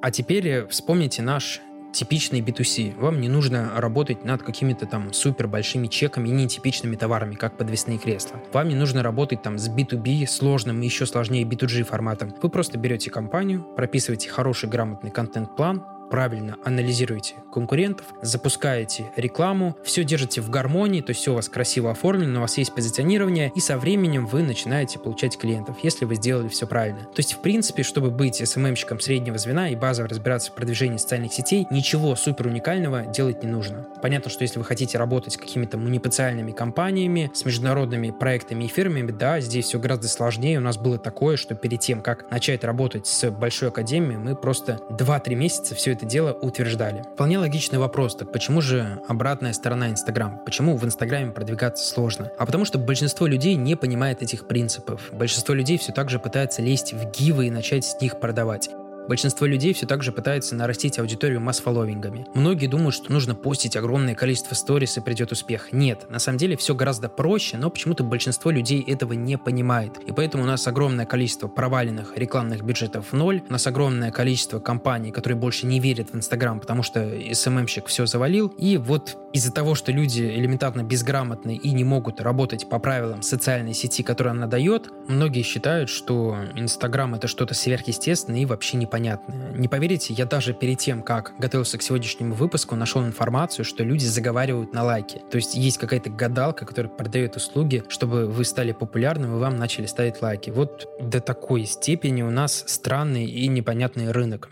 А 0.00 0.12
теперь 0.12 0.66
вспомните 0.68 1.22
наш 1.22 1.60
типичный 1.92 2.40
B2C. 2.40 2.98
Вам 2.98 3.20
не 3.20 3.28
нужно 3.28 3.72
работать 3.76 4.24
над 4.24 4.42
какими-то 4.42 4.86
там 4.86 5.12
супер 5.12 5.48
большими 5.48 5.86
чеками 5.86 6.28
и 6.28 6.32
нетипичными 6.32 6.96
товарами, 6.96 7.34
как 7.34 7.56
подвесные 7.56 7.98
кресла. 7.98 8.40
Вам 8.52 8.68
не 8.68 8.74
нужно 8.74 9.02
работать 9.02 9.42
там 9.42 9.58
с 9.58 9.68
B2B, 9.68 10.26
сложным 10.26 10.80
и 10.82 10.84
еще 10.84 11.06
сложнее 11.06 11.44
B2G 11.44 11.84
форматом. 11.84 12.34
Вы 12.42 12.48
просто 12.48 12.78
берете 12.78 13.10
компанию, 13.10 13.62
прописываете 13.76 14.30
хороший 14.30 14.68
грамотный 14.68 15.10
контент-план, 15.10 15.84
правильно 16.10 16.56
анализируете 16.64 17.36
конкурентов, 17.52 18.06
запускаете 18.22 19.10
рекламу, 19.16 19.76
все 19.84 20.04
держите 20.04 20.40
в 20.40 20.50
гармонии, 20.50 21.00
то 21.00 21.10
есть 21.10 21.20
все 21.20 21.32
у 21.32 21.34
вас 21.34 21.48
красиво 21.48 21.90
оформлено, 21.90 22.38
у 22.38 22.42
вас 22.42 22.58
есть 22.58 22.74
позиционирование, 22.74 23.52
и 23.54 23.60
со 23.60 23.78
временем 23.78 24.26
вы 24.26 24.42
начинаете 24.42 24.98
получать 24.98 25.36
клиентов, 25.36 25.76
если 25.82 26.04
вы 26.04 26.14
сделали 26.16 26.48
все 26.48 26.66
правильно. 26.66 27.00
То 27.00 27.18
есть, 27.18 27.34
в 27.34 27.40
принципе, 27.40 27.82
чтобы 27.82 28.10
быть 28.10 28.40
SMM-щиком 28.40 29.00
среднего 29.00 29.38
звена 29.38 29.68
и 29.68 29.76
базово 29.76 30.08
разбираться 30.08 30.50
в 30.50 30.54
продвижении 30.54 30.96
социальных 30.96 31.32
сетей, 31.32 31.66
ничего 31.70 32.16
супер 32.16 32.46
уникального 32.46 33.02
делать 33.06 33.42
не 33.42 33.50
нужно. 33.50 33.86
Понятно, 34.02 34.30
что 34.30 34.42
если 34.42 34.58
вы 34.58 34.64
хотите 34.64 34.98
работать 34.98 35.34
с 35.34 35.36
какими-то 35.36 35.76
муниципальными 35.76 36.52
компаниями, 36.52 37.30
с 37.34 37.44
международными 37.44 38.10
проектами 38.10 38.64
и 38.64 38.68
фирмами, 38.68 39.10
да, 39.10 39.40
здесь 39.40 39.66
все 39.66 39.78
гораздо 39.78 40.08
сложнее. 40.08 40.58
У 40.58 40.62
нас 40.62 40.76
было 40.76 40.98
такое, 40.98 41.36
что 41.36 41.54
перед 41.54 41.80
тем, 41.80 42.00
как 42.02 42.30
начать 42.30 42.64
работать 42.64 43.06
с 43.06 43.30
большой 43.30 43.68
академией, 43.68 44.16
мы 44.16 44.36
просто 44.36 44.80
2-3 44.90 45.34
месяца 45.34 45.74
все 45.74 45.92
это 45.92 45.97
дело 46.06 46.32
утверждали. 46.32 47.04
Вполне 47.14 47.38
логичный 47.38 47.78
вопрос, 47.78 48.16
так 48.16 48.32
почему 48.32 48.60
же 48.60 49.00
обратная 49.08 49.52
сторона 49.52 49.90
Инстаграм? 49.90 50.40
Почему 50.44 50.76
в 50.76 50.84
Инстаграме 50.84 51.32
продвигаться 51.32 51.86
сложно? 51.86 52.30
А 52.38 52.46
потому 52.46 52.64
что 52.64 52.78
большинство 52.78 53.26
людей 53.26 53.54
не 53.54 53.76
понимает 53.76 54.22
этих 54.22 54.46
принципов. 54.46 55.10
Большинство 55.12 55.54
людей 55.54 55.78
все 55.78 55.92
так 55.92 56.10
же 56.10 56.18
пытается 56.18 56.62
лезть 56.62 56.92
в 56.92 57.10
гивы 57.10 57.46
и 57.46 57.50
начать 57.50 57.84
с 57.84 58.00
них 58.00 58.20
продавать. 58.20 58.70
Большинство 59.08 59.46
людей 59.46 59.72
все 59.72 59.86
так 59.86 60.02
же 60.02 60.12
пытаются 60.12 60.54
нарастить 60.54 60.98
аудиторию 60.98 61.40
масс-фолловингами. 61.40 62.26
Многие 62.34 62.66
думают, 62.66 62.94
что 62.94 63.10
нужно 63.10 63.34
постить 63.34 63.74
огромное 63.74 64.14
количество 64.14 64.54
сторис 64.54 64.98
и 64.98 65.00
придет 65.00 65.32
успех. 65.32 65.72
Нет, 65.72 66.10
на 66.10 66.18
самом 66.18 66.36
деле 66.36 66.58
все 66.58 66.74
гораздо 66.74 67.08
проще, 67.08 67.56
но 67.56 67.70
почему-то 67.70 68.04
большинство 68.04 68.50
людей 68.50 68.82
этого 68.86 69.14
не 69.14 69.38
понимает. 69.38 69.96
И 70.06 70.12
поэтому 70.12 70.44
у 70.44 70.46
нас 70.46 70.66
огромное 70.66 71.06
количество 71.06 71.48
проваленных 71.48 72.18
рекламных 72.18 72.62
бюджетов 72.62 73.06
в 73.10 73.12
ноль, 73.14 73.42
у 73.48 73.52
нас 73.52 73.66
огромное 73.66 74.10
количество 74.10 74.60
компаний, 74.60 75.10
которые 75.10 75.38
больше 75.38 75.64
не 75.64 75.80
верят 75.80 76.10
в 76.12 76.14
Инстаграм, 76.16 76.60
потому 76.60 76.82
что 76.82 77.10
СММщик 77.32 77.86
все 77.86 78.04
завалил. 78.04 78.48
И 78.58 78.76
вот 78.76 79.16
из-за 79.32 79.52
того, 79.52 79.74
что 79.74 79.90
люди 79.90 80.22
элементарно 80.22 80.82
безграмотны 80.82 81.56
и 81.56 81.70
не 81.70 81.84
могут 81.84 82.20
работать 82.20 82.68
по 82.68 82.78
правилам 82.78 83.22
социальной 83.22 83.72
сети, 83.72 84.02
которую 84.02 84.32
она 84.32 84.46
дает, 84.46 84.90
многие 85.08 85.42
считают, 85.42 85.88
что 85.88 86.36
Инстаграм 86.54 87.14
это 87.14 87.26
что-то 87.26 87.54
сверхъестественное 87.54 88.40
и 88.40 88.44
вообще 88.44 88.76
непонятно 88.76 88.97
непонятное. 88.98 89.52
Не 89.52 89.68
поверите, 89.68 90.14
я 90.14 90.24
даже 90.26 90.52
перед 90.52 90.78
тем, 90.78 91.02
как 91.02 91.34
готовился 91.38 91.78
к 91.78 91.82
сегодняшнему 91.82 92.34
выпуску, 92.34 92.76
нашел 92.76 93.04
информацию, 93.04 93.64
что 93.64 93.84
люди 93.84 94.04
заговаривают 94.04 94.72
на 94.72 94.84
лайки. 94.84 95.22
То 95.30 95.36
есть 95.36 95.54
есть 95.54 95.78
какая-то 95.78 96.10
гадалка, 96.10 96.66
которая 96.66 96.92
продает 96.92 97.36
услуги, 97.36 97.84
чтобы 97.88 98.26
вы 98.26 98.44
стали 98.44 98.72
популярным 98.72 99.36
и 99.36 99.38
вам 99.38 99.56
начали 99.56 99.86
ставить 99.86 100.20
лайки. 100.22 100.50
Вот 100.50 100.88
до 101.00 101.20
такой 101.20 101.64
степени 101.64 102.22
у 102.22 102.30
нас 102.30 102.64
странный 102.66 103.26
и 103.26 103.48
непонятный 103.48 104.10
рынок. 104.12 104.50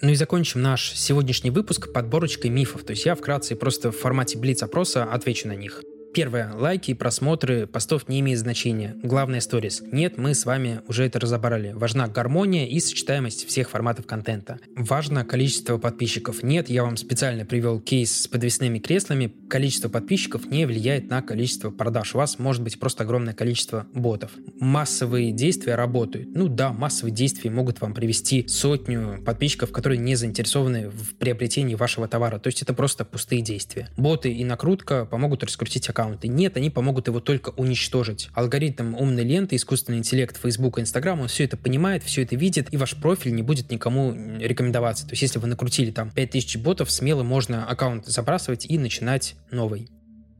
Ну 0.00 0.10
и 0.10 0.14
закончим 0.14 0.62
наш 0.62 0.92
сегодняшний 0.92 1.50
выпуск 1.50 1.92
подборочкой 1.92 2.50
мифов. 2.50 2.82
То 2.84 2.92
есть 2.92 3.06
я 3.06 3.14
вкратце 3.14 3.54
просто 3.54 3.92
в 3.92 3.96
формате 3.96 4.36
блиц-опроса 4.36 5.04
отвечу 5.04 5.48
на 5.48 5.54
них. 5.54 5.82
Первое. 6.14 6.52
Лайки 6.52 6.90
и 6.90 6.94
просмотры 6.94 7.66
постов 7.66 8.06
не 8.06 8.20
имеют 8.20 8.40
значения. 8.40 8.94
Главное 9.02 9.40
сторис. 9.40 9.82
Нет, 9.92 10.18
мы 10.18 10.34
с 10.34 10.44
вами 10.44 10.82
уже 10.86 11.06
это 11.06 11.18
разобрали. 11.18 11.72
Важна 11.72 12.06
гармония 12.06 12.66
и 12.66 12.80
сочетаемость 12.80 13.48
всех 13.48 13.70
форматов 13.70 14.06
контента. 14.06 14.58
Важно 14.76 15.24
количество 15.24 15.78
подписчиков. 15.78 16.42
Нет, 16.42 16.68
я 16.68 16.84
вам 16.84 16.98
специально 16.98 17.46
привел 17.46 17.80
кейс 17.80 18.12
с 18.12 18.28
подвесными 18.28 18.78
креслами. 18.78 19.32
Количество 19.48 19.88
подписчиков 19.88 20.44
не 20.50 20.66
влияет 20.66 21.08
на 21.08 21.22
количество 21.22 21.70
продаж. 21.70 22.14
У 22.14 22.18
вас 22.18 22.38
может 22.38 22.62
быть 22.62 22.78
просто 22.78 23.04
огромное 23.04 23.32
количество 23.32 23.86
ботов. 23.94 24.32
Массовые 24.60 25.32
действия 25.32 25.76
работают. 25.76 26.28
Ну 26.34 26.48
да, 26.48 26.74
массовые 26.74 27.14
действия 27.14 27.50
могут 27.50 27.80
вам 27.80 27.94
привести 27.94 28.46
сотню 28.48 29.22
подписчиков, 29.24 29.72
которые 29.72 29.98
не 29.98 30.14
заинтересованы 30.16 30.90
в 30.90 31.14
приобретении 31.14 31.74
вашего 31.74 32.06
товара. 32.06 32.38
То 32.38 32.48
есть 32.48 32.60
это 32.60 32.74
просто 32.74 33.06
пустые 33.06 33.40
действия. 33.40 33.88
Боты 33.96 34.30
и 34.30 34.44
накрутка 34.44 35.06
помогут 35.06 35.42
раскрутить 35.42 35.88
аккаунт 35.88 36.01
аккаунты. 36.02 36.28
Нет, 36.28 36.56
они 36.56 36.70
помогут 36.70 37.08
его 37.08 37.20
только 37.20 37.50
уничтожить. 37.50 38.28
Алгоритм 38.34 38.94
умной 38.94 39.24
ленты, 39.24 39.56
искусственный 39.56 39.98
интеллект 39.98 40.36
Facebook 40.36 40.78
и 40.78 40.82
Instagram, 40.82 41.20
он 41.20 41.28
все 41.28 41.44
это 41.44 41.56
понимает, 41.56 42.02
все 42.02 42.22
это 42.22 42.36
видит, 42.36 42.72
и 42.72 42.76
ваш 42.76 42.96
профиль 42.96 43.34
не 43.34 43.42
будет 43.42 43.70
никому 43.70 44.12
рекомендоваться. 44.38 45.06
То 45.06 45.12
есть, 45.12 45.22
если 45.22 45.38
вы 45.38 45.46
накрутили 45.46 45.90
там 45.90 46.10
5000 46.10 46.56
ботов, 46.58 46.90
смело 46.90 47.22
можно 47.22 47.66
аккаунт 47.66 48.06
забрасывать 48.06 48.66
и 48.66 48.78
начинать 48.78 49.36
новый. 49.50 49.88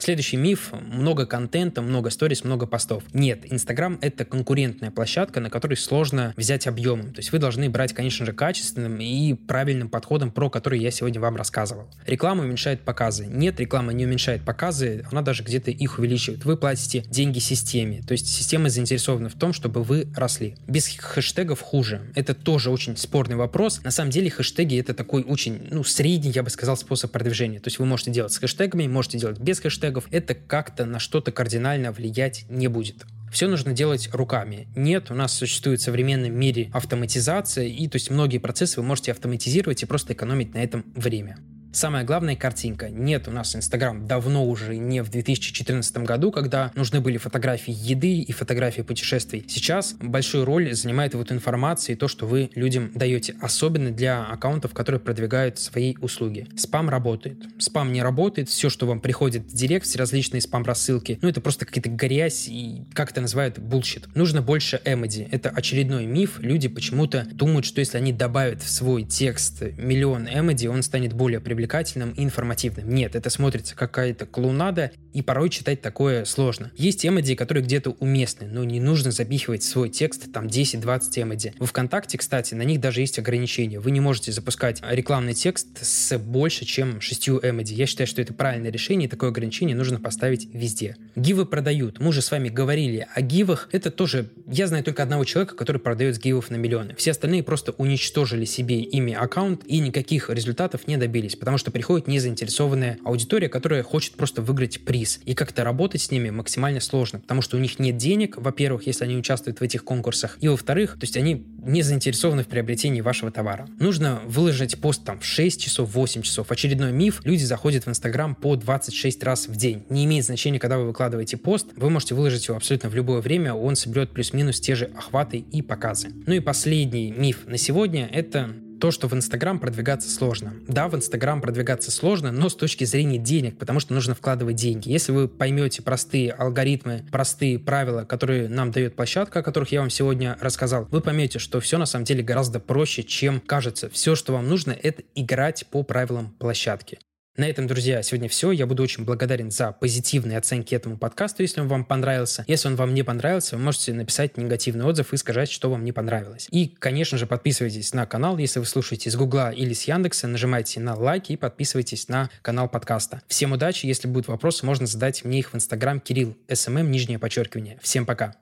Следующий 0.03 0.37
миф– 0.37 0.73
много 0.93 1.27
контента, 1.27 1.81
много 1.81 2.11
сторис, 2.11 2.43
много 2.43 2.67
постов. 2.67 3.05
Нет, 3.13 3.43
Инстаграм– 3.45 3.99
это 4.01 4.25
конкурентная 4.25 4.91
площадка, 4.91 5.39
на 5.39 5.49
которой 5.49 5.77
сложно 5.77 6.35
взять 6.37 6.67
объемом. 6.67 7.13
То 7.13 7.21
есть 7.21 7.31
вы 7.31 7.39
должны 7.39 7.71
брать, 7.71 7.93
конечно 7.93 8.27
же, 8.27 8.33
качественным 8.33 9.01
и 9.01 9.35
правильным 9.35 9.89
подходом, 9.89 10.33
про 10.33 10.51
который 10.51 10.81
я 10.81 10.91
сегодня 10.91 11.21
вам 11.21 11.37
рассказывал. 11.37 11.87
Реклама 12.05 12.43
уменьшает 12.43 12.81
показы. 12.81 13.27
Нет, 13.27 13.61
реклама 13.61 13.93
не 13.93 14.05
уменьшает 14.05 14.45
показы, 14.45 15.05
она 15.13 15.23
даже 15.23 15.45
где-то 15.45 15.71
их 15.71 16.01
увеличивает. 16.01 16.45
Вы 16.45 16.57
платите 16.57 17.05
деньги 17.09 17.39
системе. 17.39 18.03
То 18.05 18.11
есть 18.11 18.27
система 18.27 18.71
заинтересована 18.71 19.29
в 19.29 19.35
том, 19.35 19.53
чтобы 19.53 19.85
вы 19.85 20.09
росли. 20.17 20.57
Без 20.67 20.89
хэштегов 20.99 21.61
хуже. 21.61 22.01
Это 22.17 22.35
тоже 22.35 22.71
очень 22.71 22.97
спорный 22.97 23.37
вопрос. 23.37 23.81
На 23.85 23.93
самом 23.93 24.11
деле 24.11 24.31
хэштеги– 24.31 24.77
это 24.81 24.95
такой 24.95 25.23
очень, 25.23 25.69
ну, 25.71 25.85
средний, 25.85 26.33
я 26.33 26.43
бы 26.43 26.51
сказал, 26.51 26.77
способ 26.77 27.13
продвижения. 27.13 27.61
То 27.61 27.69
есть 27.69 27.79
вы 27.79 27.87
можете 27.87 28.11
делать 28.11 28.33
с 28.33 28.39
хэштегами, 28.39 28.89
можете 28.89 29.17
делать 29.17 29.39
без 29.39 29.61
хэштегов, 29.61 29.92
хэштегов, 29.93 30.09
это 30.11 30.35
как-то 30.35 30.85
на 30.85 30.99
что-то 30.99 31.33
кардинально 31.33 31.93
влиять 31.93 32.45
не 32.49 32.69
будет 32.69 33.05
все 33.33 33.49
нужно 33.49 33.73
делать 33.73 34.11
руками. 34.13 34.69
Нет, 34.77 35.11
у 35.11 35.15
нас 35.15 35.33
существует 35.33 35.81
в 35.81 35.83
современном 35.83 36.35
мире 36.35 36.69
автоматизация, 36.75 37.65
и 37.65 37.89
то 37.89 37.97
есть 37.97 38.11
многие 38.11 38.37
процессы 38.37 38.79
вы 38.79 38.87
можете 38.87 39.11
автоматизировать 39.11 39.83
и 39.83 39.87
просто 39.87 40.13
экономить 40.13 40.53
на 40.53 40.59
этом 40.59 40.85
время. 40.95 41.39
Самая 41.73 42.05
главная 42.05 42.37
картинка. 42.37 42.91
Нет, 42.91 43.29
у 43.29 43.31
нас 43.31 43.57
Инстаграм 43.57 44.07
давно 44.07 44.47
уже 44.47 44.77
не 44.77 45.03
в 45.03 45.11
2014 45.11 45.97
году, 45.99 46.31
когда 46.31 46.71
нужны 46.75 47.01
были 47.01 47.17
фотографии 47.17 47.75
еды 47.75 48.19
и 48.19 48.31
фотографии 48.31 48.83
путешествий. 48.83 49.47
Сейчас 49.49 49.95
большую 49.99 50.45
роль 50.45 50.75
занимает 50.75 51.15
вот 51.15 51.33
информация 51.33 51.95
и 51.95 51.97
то, 51.97 52.09
что 52.09 52.27
вы 52.27 52.51
людям 52.55 52.93
даете, 52.95 53.37
особенно 53.41 53.91
для 53.91 54.23
аккаунтов, 54.23 54.75
которые 54.75 55.01
продвигают 55.01 55.59
свои 55.59 55.95
услуги. 56.03 56.47
Спам 56.57 56.91
работает. 56.91 57.39
Спам 57.57 57.91
не 57.91 58.03
работает. 58.03 58.51
Все, 58.51 58.69
что 58.69 58.87
вам 58.87 59.01
приходит 59.01 59.45
в 59.45 59.55
директ, 59.55 59.87
все 59.87 59.99
различные 59.99 60.43
спам-рассылки, 60.43 61.19
ну 61.23 61.29
это 61.31 61.41
просто 61.41 61.65
какие-то 61.65 61.89
грязь 61.89 62.49
и, 62.49 62.83
как 62.93 63.13
это 63.13 63.23
называют, 63.23 63.59
bullshit. 63.59 64.15
Нужно 64.15 64.43
больше 64.43 64.79
эмодзи. 64.85 65.27
Это 65.31 65.49
очередной 65.49 66.05
миф. 66.05 66.39
Люди 66.39 66.69
почему-то 66.69 67.27
думают, 67.33 67.65
что 67.65 67.81
если 67.81 67.97
они 67.97 68.13
добавят 68.13 68.63
в 68.63 68.69
свой 68.69 69.05
текст 69.05 69.63
миллион 69.79 70.29
эмодзи, 70.29 70.67
он 70.67 70.83
станет 70.83 71.15
более 71.15 71.41
привлекательным 71.41 71.62
привлекательным 71.63 72.11
и 72.11 72.25
информативным. 72.25 72.93
Нет, 72.93 73.15
это 73.15 73.31
смотрится 73.31 73.77
какая-то 73.77 74.27
клоунада, 74.27 74.91
и 75.13 75.23
порой 75.23 75.49
читать 75.49 75.81
такое 75.81 76.25
сложно. 76.25 76.73
Есть 76.77 77.07
эмоди, 77.07 77.37
которые 77.37 77.63
где-то 77.63 77.91
уместны, 78.01 78.49
но 78.49 78.65
не 78.65 78.81
нужно 78.81 79.13
запихивать 79.13 79.63
свой 79.63 79.91
текст 79.91 80.33
там 80.33 80.47
10-20 80.47 81.23
эмоди. 81.23 81.53
В 81.61 81.67
ВКонтакте, 81.67 82.19
кстати, 82.19 82.55
на 82.55 82.63
них 82.63 82.81
даже 82.81 83.01
есть 83.01 83.19
ограничения. 83.19 83.79
Вы 83.79 83.93
не 83.93 84.01
можете 84.01 84.33
запускать 84.33 84.83
рекламный 84.91 85.35
текст 85.35 85.69
с 85.81 86.19
больше, 86.19 86.65
чем 86.65 87.01
6 87.01 87.29
эмоди. 87.29 87.75
Я 87.75 87.87
считаю, 87.87 88.09
что 88.09 88.21
это 88.21 88.35
правильное 88.35 88.73
решение, 88.73 89.07
и 89.07 89.11
такое 89.11 89.31
ограничение 89.31 89.77
нужно 89.77 90.01
поставить 90.01 90.49
везде. 90.53 90.97
Гивы 91.15 91.47
продают. 91.47 92.01
Мы 92.01 92.09
уже 92.09 92.23
с 92.23 92.31
вами 92.31 92.49
говорили 92.49 93.07
о 93.15 93.21
гивах. 93.21 93.69
Это 93.71 93.91
тоже... 93.91 94.31
Я 94.47 94.67
знаю 94.67 94.83
только 94.83 95.03
одного 95.03 95.25
человека, 95.25 95.55
который 95.55 95.79
продает 95.79 96.19
гивов 96.19 96.51
на 96.51 96.57
миллионы. 96.57 96.95
Все 96.97 97.13
остальные 97.13 97.43
просто 97.43 97.73
уничтожили 97.73 98.47
себе 98.47 98.81
ими 98.81 99.13
аккаунт 99.13 99.63
и 99.67 99.79
никаких 99.79 100.31
результатов 100.31 100.89
не 100.89 100.97
добились, 100.97 101.37
потому 101.37 101.52
потому 101.53 101.59
что 101.59 101.71
приходит 101.71 102.09
незаинтересованная 102.09 102.97
аудитория, 103.05 103.51
которая 103.51 103.83
хочет 103.83 104.15
просто 104.15 104.41
выиграть 104.41 104.87
приз. 104.87 105.21
И 105.27 105.35
как-то 105.35 105.65
работать 105.65 106.01
с 106.01 106.11
ними 106.11 106.31
максимально 106.31 106.81
сложно, 106.81 107.21
потому 107.21 107.43
что 107.43 107.59
у 107.59 107.61
них 107.61 107.79
нет 107.79 107.99
денег, 107.99 108.39
во-первых, 108.39 108.87
если 108.87 109.05
они 109.05 109.19
участвуют 109.19 109.61
в 109.61 109.63
этих 109.63 109.85
конкурсах, 109.85 110.39
и 110.41 110.49
во-вторых, 110.49 110.93
то 110.93 111.03
есть 111.03 111.15
они 111.19 111.45
не 111.63 111.83
заинтересованы 111.83 112.43
в 112.43 112.47
приобретении 112.47 113.03
вашего 113.03 113.31
товара. 113.31 113.69
Нужно 113.79 114.23
выложить 114.25 114.81
пост 114.81 115.05
там 115.05 115.21
в 115.21 115.27
6 115.27 115.61
часов, 115.61 115.95
8 115.95 116.23
часов. 116.23 116.51
Очередной 116.51 116.91
миф, 116.91 117.21
люди 117.25 117.45
заходят 117.45 117.85
в 117.85 117.91
Инстаграм 117.91 118.35
по 118.35 118.57
26 118.57 119.23
раз 119.23 119.47
в 119.47 119.55
день. 119.55 119.85
Не 119.91 120.07
имеет 120.07 120.25
значения, 120.25 120.59
когда 120.59 120.79
вы 120.79 120.87
выкладываете 120.87 121.37
пост, 121.37 121.67
вы 121.77 121.91
можете 121.91 122.15
выложить 122.15 122.49
его 122.49 122.57
абсолютно 122.57 122.89
в 122.89 122.95
любое 122.95 123.21
время, 123.21 123.53
он 123.53 123.77
соберет 123.77 124.09
плюс-минус 124.13 124.59
те 124.59 124.75
же 124.75 124.87
охваты 124.97 125.45
и 125.53 125.61
показы. 125.61 126.09
Ну 126.27 126.33
и 126.33 126.41
последний 126.41 127.11
миф 127.13 127.41
на 127.47 127.59
сегодня— 127.59 128.09
это 128.13 128.55
то, 128.83 128.91
что 128.91 129.07
в 129.07 129.15
Инстаграм 129.15 129.61
продвигаться 129.61 130.11
сложно. 130.11 130.55
Да, 130.67 130.89
в 130.89 130.97
Инстаграм 130.97 131.41
продвигаться 131.41 131.93
сложно, 131.93 132.33
но 132.33 132.49
с 132.49 132.57
точки 132.57 132.83
зрения 132.83 133.17
денег, 133.17 133.57
потому 133.57 133.79
что 133.79 133.95
нужно 133.95 134.17
вкладывать 134.17 134.57
деньги. 134.57 134.91
Если 134.91 135.13
вы 135.13 135.29
поймете 135.29 135.83
простые 135.83 136.33
алгоритмы, 136.33 137.05
простые 137.13 137.61
правила, 137.61 138.03
которые 138.03 138.49
нам 138.49 138.73
дает 138.73 138.97
площадка, 138.97 139.39
о 139.39 139.43
которых 139.45 139.71
я 139.71 139.83
вам 139.83 139.89
сегодня 139.89 140.37
рассказал, 140.41 140.89
вы 140.91 141.01
поймете, 141.01 141.39
что 141.39 141.61
все 141.61 141.79
на 141.79 141.87
самом 141.87 142.07
деле 142.07 142.25
гораздо 142.25 142.59
проще, 142.59 143.05
чем 143.05 143.39
кажется. 143.39 143.89
Все, 143.89 144.17
что 144.17 144.33
вам 144.33 144.49
нужно, 144.49 144.73
это 144.73 145.05
играть 145.15 145.65
по 145.71 145.85
правилам 145.85 146.35
площадки. 146.41 146.99
На 147.35 147.49
этом, 147.49 147.67
друзья, 147.67 148.03
сегодня 148.03 148.29
все. 148.29 148.51
Я 148.51 148.67
буду 148.67 148.83
очень 148.83 149.07
благодарен 149.07 149.51
за 149.51 149.73
позитивные 149.73 150.37
оценки 150.37 150.75
этому 150.75 150.99
подкасту, 150.99 151.41
если 151.41 151.63
он 151.63 151.69
вам 151.69 151.87
понравился. 151.87 152.45
Если 152.47 152.69
он 152.69 152.77
вам 152.77 152.93
не 152.93 153.03
понравился, 153.03 153.57
вы 153.57 153.63
можете 153.63 153.95
написать 153.95 154.37
негативный 154.37 154.85
отзыв 154.85 155.15
и 155.15 155.17
сказать, 155.17 155.51
что 155.51 155.71
вам 155.71 155.83
не 155.83 155.93
понравилось. 155.93 156.47
И, 156.51 156.69
конечно 156.69 157.17
же, 157.17 157.27
подписывайтесь 157.27 157.95
на 157.95 158.05
канал, 158.05 158.37
если 158.37 158.59
вы 158.59 158.67
слушаете 158.67 159.11
с 159.11 159.17
Гугла 159.17 159.51
или 159.51 159.73
с 159.73 159.85
Яндекса, 159.85 160.29
нажимайте 160.29 160.79
на 160.81 160.95
лайки 160.95 161.33
и 161.33 161.37
подписывайтесь 161.39 162.09
на 162.09 162.29
канал 162.43 162.69
подкаста. 162.69 163.23
Всем 163.29 163.53
удачи, 163.53 163.87
если 163.87 164.09
будут 164.09 164.29
вопросы, 164.29 164.67
можно 164.67 164.87
задать 164.87 165.25
мне 165.25 165.39
их 165.39 165.53
в 165.53 165.57
Инстаграм 165.57 166.01
Кирилл, 166.01 166.37
SMM, 166.53 166.91
нижнее 166.91 167.19
подчеркивание. 167.19 167.79
Всем 167.81 168.05
пока. 168.05 168.35